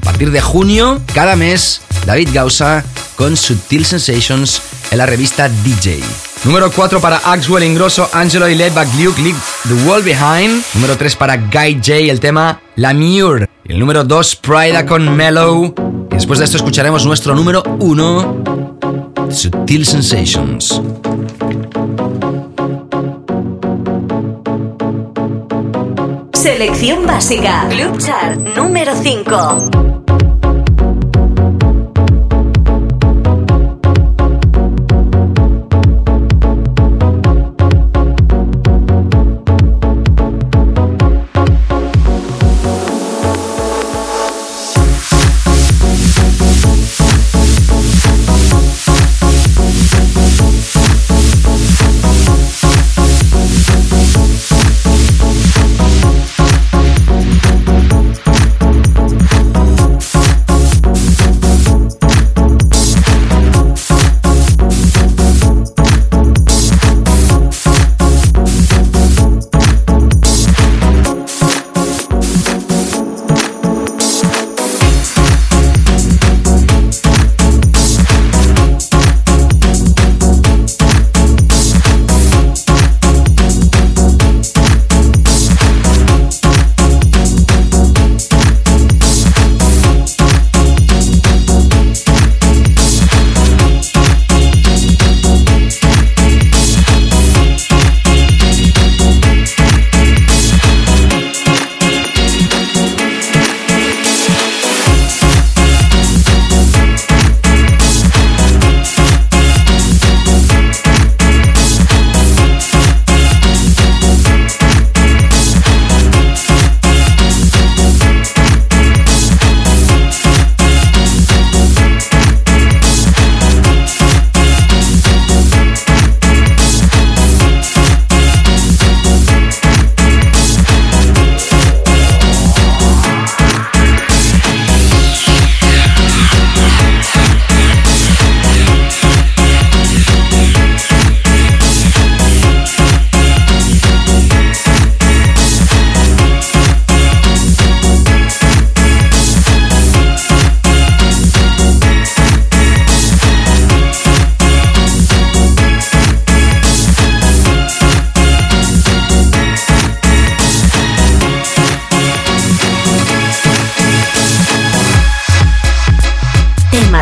[0.00, 2.84] A partir de junio, cada mes, David Gausa
[3.16, 4.60] con Subtil Sensations
[4.90, 6.00] en la revista DJ.
[6.44, 9.38] Número 4 para Axwell Ingrosso, Angelo y Led Luke, Leave
[9.68, 10.62] the Wall Behind.
[10.74, 13.48] Número 3 para Guy J, el tema La Mure.
[13.64, 15.72] el número 2, Prida con Mellow.
[16.10, 18.80] Después de esto escucharemos nuestro número 1,
[19.32, 20.80] Subtle Sensations.
[26.34, 27.66] Selección básica.
[27.70, 29.91] Club Chart número 5.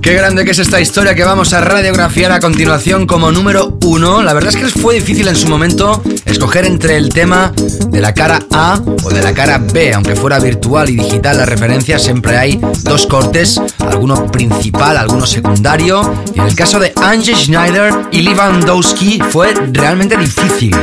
[0.00, 4.20] Qué grande que es esta historia que vamos a radiografiar a continuación como número uno.
[4.24, 7.52] La verdad es que fue difícil en su momento escoger entre el tema
[7.90, 11.46] de la cara A o de la cara B, aunque fuera virtual y digital la
[11.46, 16.12] referencia, siempre hay dos cortes, alguno principal, alguno secundario.
[16.34, 20.74] Y en el caso de Angie Schneider y Lewandowski fue realmente difícil.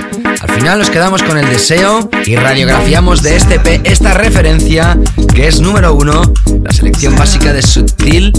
[0.41, 4.97] Al final nos quedamos con el deseo y radiografiamos de este P esta referencia
[5.33, 6.21] que es número uno,
[6.63, 8.31] la selección básica de Sutil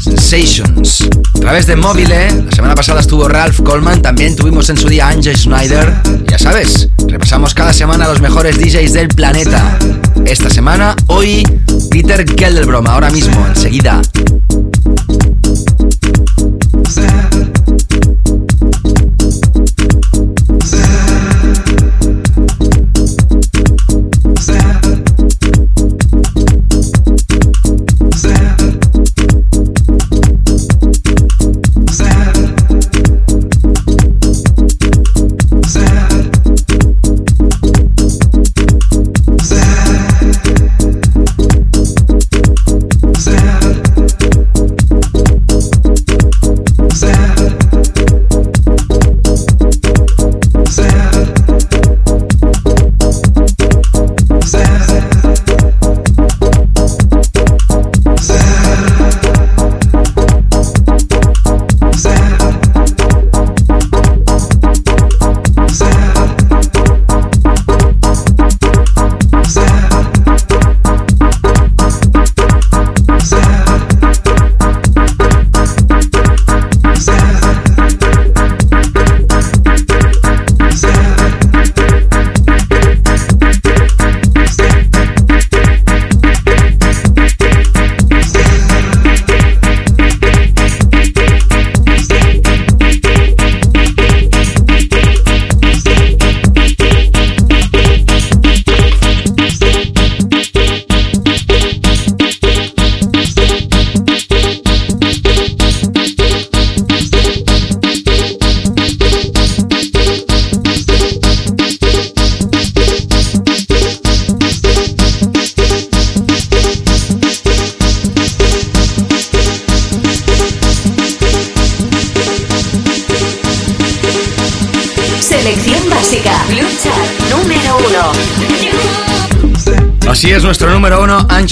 [0.00, 1.08] Sensations.
[1.36, 5.08] A través de Mobile, la semana pasada estuvo Ralph Coleman, también tuvimos en su día
[5.08, 5.94] Angel Schneider.
[6.26, 9.78] Ya sabes, repasamos cada semana los mejores DJs del planeta.
[10.24, 11.42] Esta semana, hoy,
[11.90, 14.00] Peter Gelderbrom, ahora mismo, enseguida.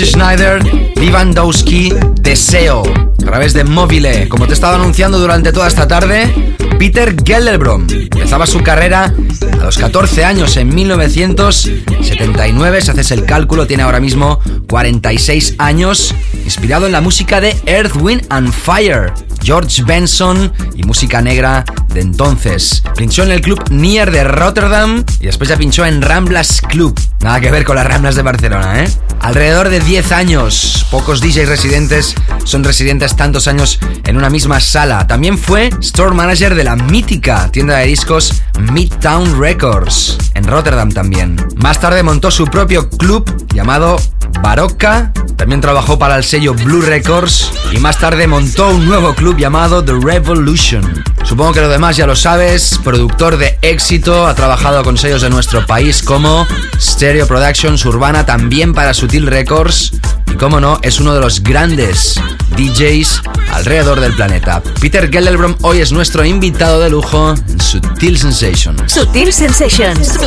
[0.05, 0.63] Schneider,
[0.97, 4.29] Lewandowski, Deseo, a través de Mobile.
[4.29, 9.13] Como te he estado anunciando durante toda esta tarde, Peter Gelderbrom empezaba su carrera
[9.53, 12.81] a los 14 años en 1979.
[12.81, 16.15] Si haces el cálculo, tiene ahora mismo 46 años,
[16.45, 19.13] inspirado en la música de Earth, Wind and Fire.
[19.43, 22.83] George Benson y música negra de entonces.
[22.97, 26.99] Pinchó en el club Nier de Rotterdam y después ya pinchó en Ramblas Club.
[27.21, 28.89] Nada que ver con las Ramblas de Barcelona, ¿eh?
[29.21, 30.87] Alrededor de 10 años.
[30.91, 32.15] Pocos DJs residentes
[32.45, 35.07] son residentes tantos años en una misma sala.
[35.07, 38.43] También fue store manager de la mítica tienda de discos
[38.73, 41.37] Midtown Records, en Rotterdam también.
[41.57, 43.99] Más tarde montó su propio club llamado
[44.43, 49.37] Barocca, también trabajó para el sello Blue Records y más tarde montó un nuevo club
[49.37, 51.05] llamado The Revolution.
[51.31, 55.31] Supongo que lo demás ya lo sabes, productor de éxito, ha trabajado con sellos de
[55.31, 56.44] nuestro país como
[56.77, 59.93] Stereo Productions Urbana, también para Sutil Records
[60.27, 62.20] y como no, es uno de los grandes
[62.57, 64.61] DJs alrededor del planeta.
[64.81, 68.93] Peter Geldelbrom hoy es nuestro invitado de lujo en Sutil Sensations.
[68.93, 70.19] Sutil Sensations.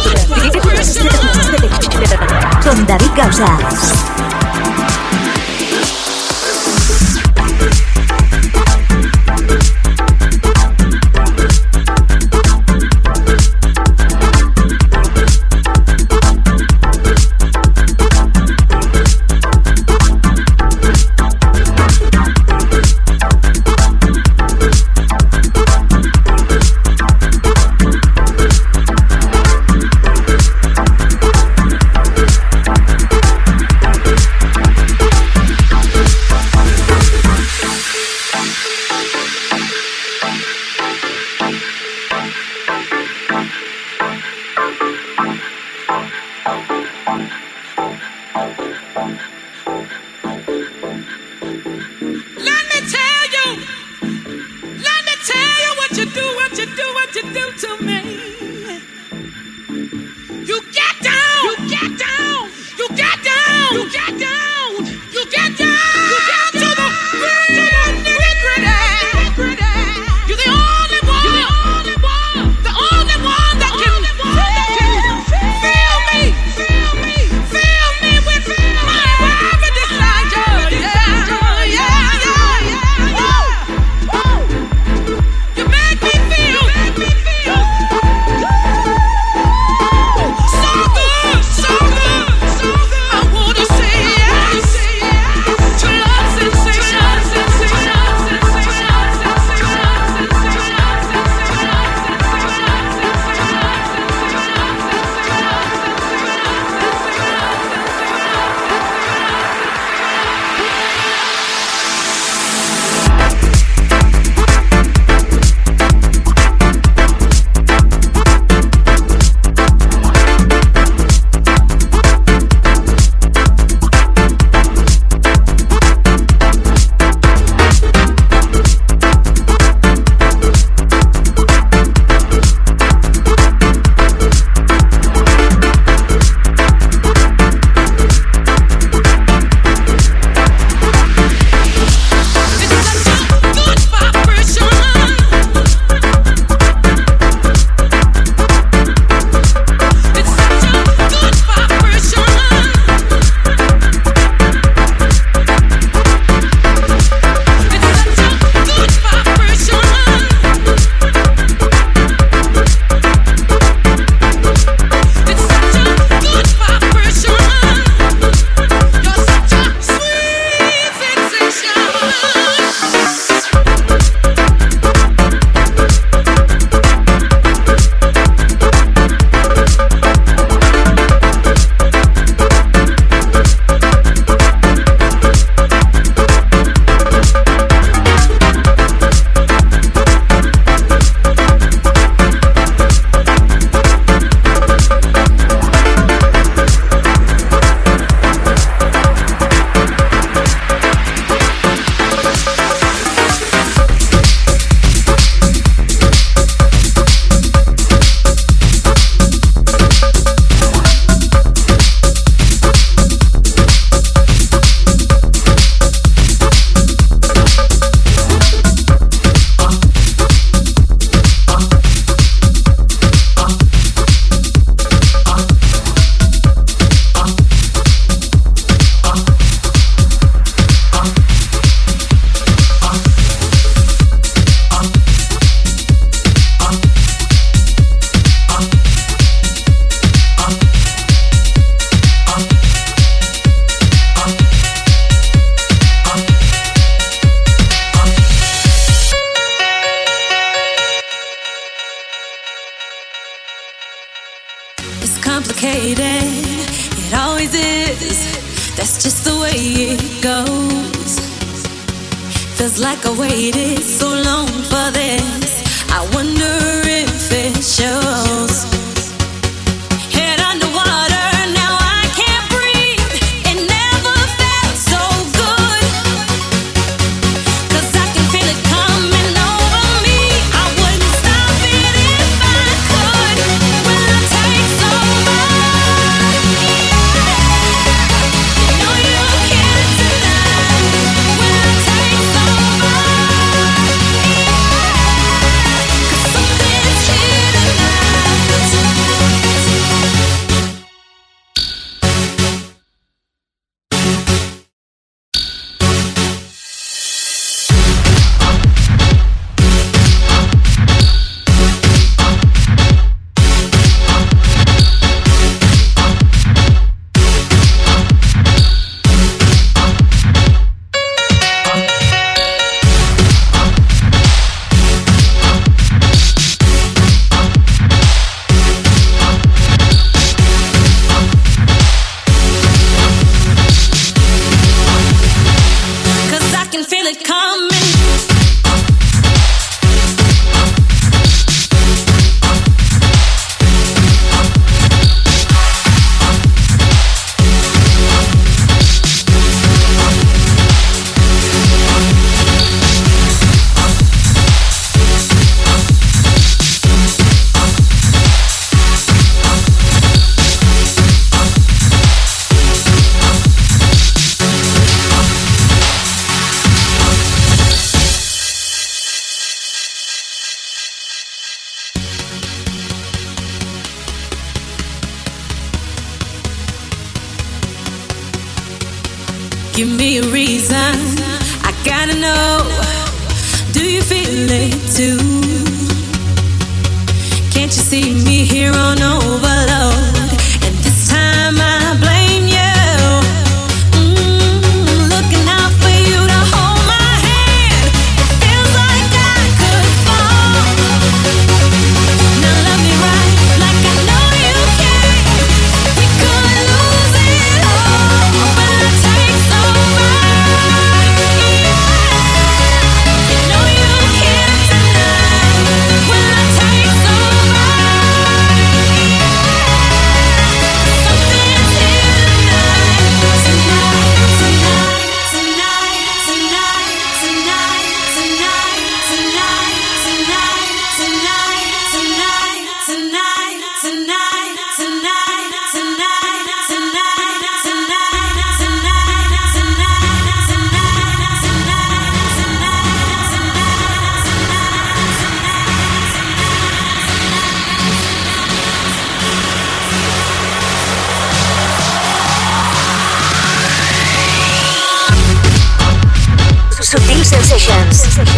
[2.63, 4.32] Con David Causa.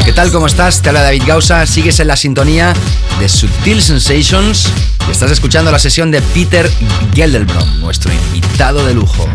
[0.03, 0.31] ¿Qué tal?
[0.31, 0.81] ¿Cómo estás?
[0.81, 1.65] Te habla David Gausa.
[1.65, 2.73] Sigues en la sintonía
[3.19, 4.67] de Subtil Sensations.
[5.07, 6.69] Y estás escuchando la sesión de Peter
[7.13, 9.25] Geldelbrom, nuestro invitado de lujo.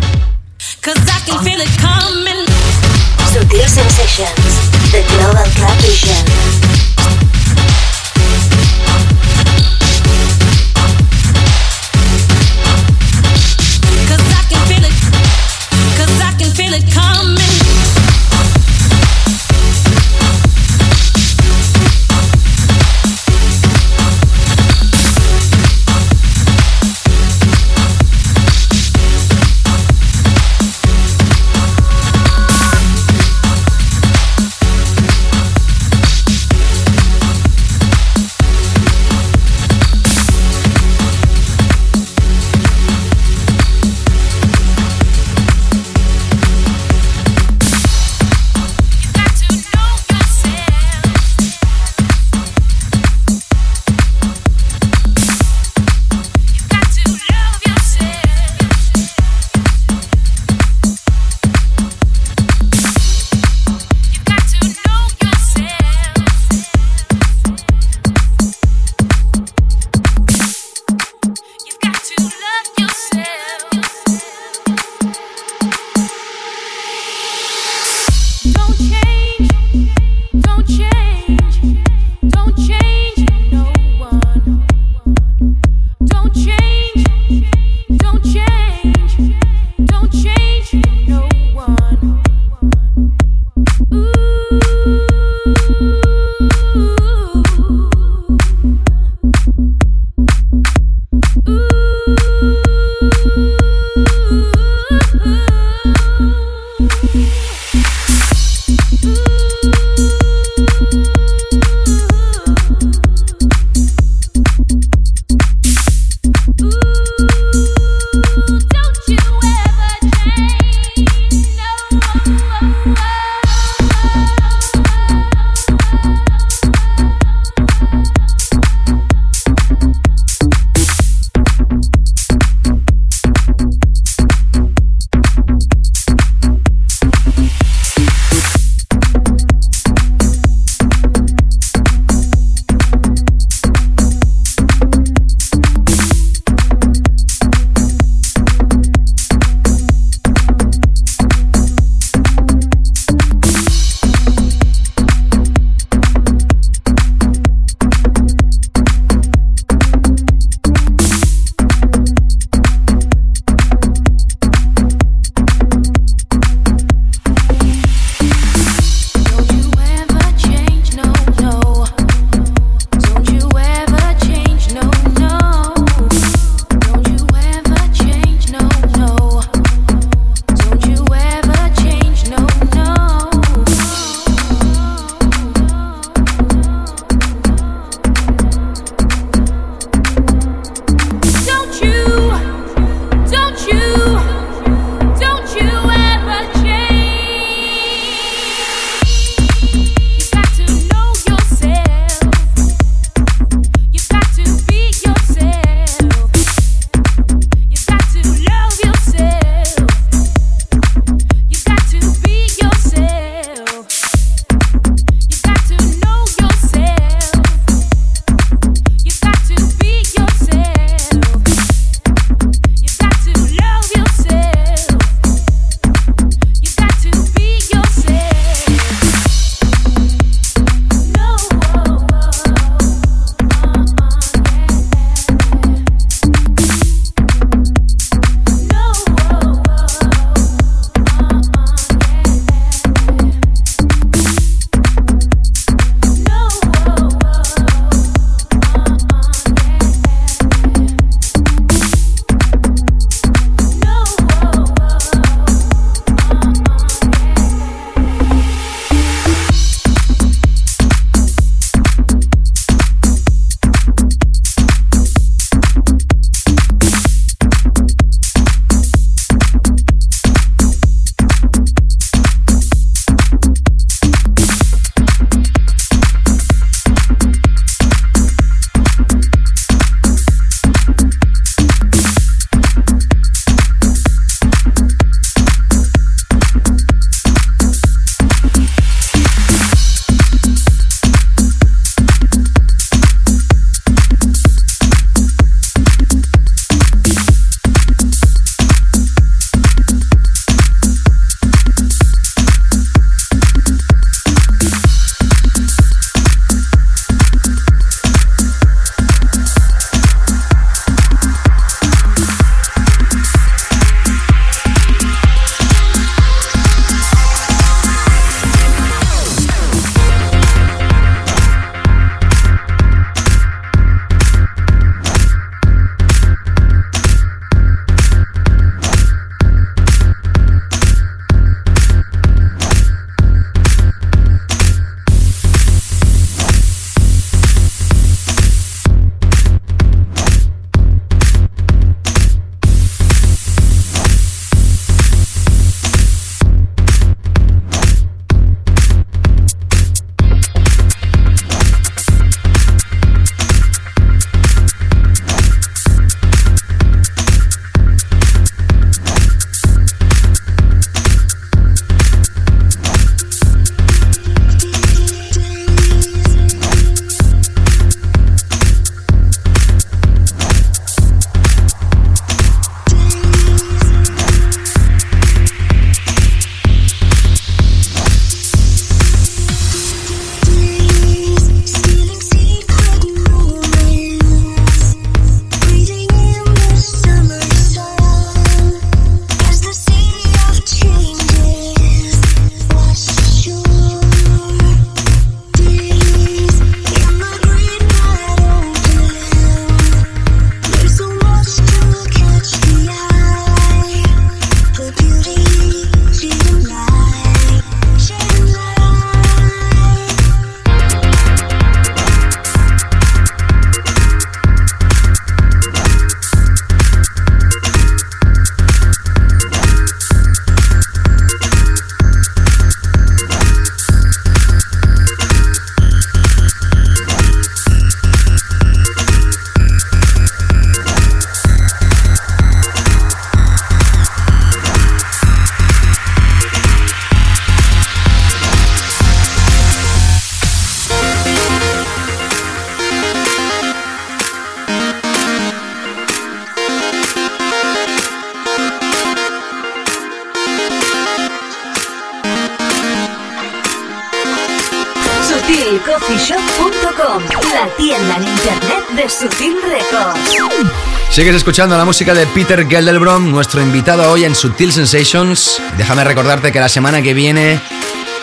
[461.21, 465.61] Sigues escuchando la música de Peter Geldelbrom, nuestro invitado hoy en Sutil Sensations.
[465.77, 467.61] Déjame recordarte que la semana que viene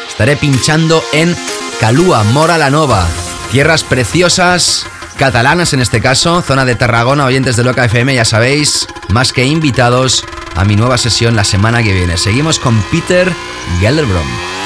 [0.09, 1.35] estaré pinchando en
[1.79, 3.07] Calúa, Mora la Nova.
[3.51, 8.87] Tierras preciosas, catalanas en este caso, zona de Tarragona, oyentes de Loca FM, ya sabéis,
[9.09, 10.25] más que invitados
[10.55, 12.17] a mi nueva sesión la semana que viene.
[12.17, 13.31] Seguimos con Peter
[13.79, 14.56] Gelderbrom.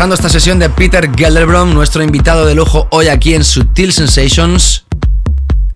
[0.00, 4.86] Repasando esta sesión de Peter Gelderbrom, nuestro invitado de lujo hoy aquí en Sutil Sensations,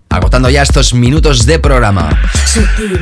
[0.09, 2.09] agotando ya estos minutos de programa.
[2.51, 2.99] Sutil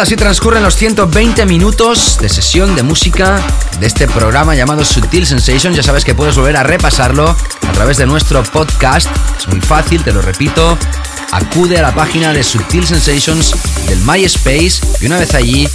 [0.00, 3.42] así transcurren los 120 minutos de sesión de música
[3.80, 5.76] de este programa llamado Sutil Sensations.
[5.76, 9.08] Ya sabes que puedes volver a repasarlo a través de nuestro podcast.
[9.38, 10.78] Es muy fácil, te lo repito.
[11.32, 13.54] Acude a la página de Sutil Sensations
[13.88, 15.68] del MySpace y una vez allí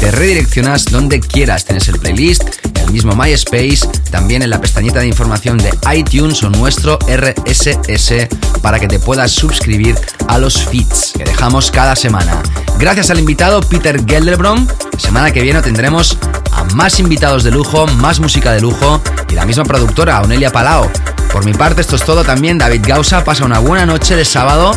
[0.00, 1.66] te redireccionas donde quieras.
[1.66, 2.44] Tienes el playlist,
[2.80, 8.28] el mismo MySpace, también en la pestañita de información de iTunes o nuestro RSS
[8.62, 9.94] para que te puedas suscribir
[10.26, 12.42] a los feeds que dejamos cada semana.
[12.78, 14.66] Gracias al invitado Peter Gelderbrom.
[14.92, 16.16] La semana que viene tendremos
[16.52, 20.90] a más invitados de lujo, más música de lujo y la misma productora, Onelia Palao.
[21.32, 22.56] Por mi parte, esto es todo también.
[22.56, 24.72] David Gausa pasa una buena noche de sábado.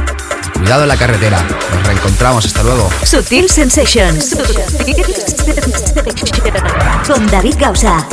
[0.55, 1.41] Cuidado en la carretera.
[1.75, 2.45] Nos reencontramos.
[2.45, 2.89] Hasta luego.
[3.03, 4.35] Sutil Sensations.
[7.07, 8.07] Con David Gausa.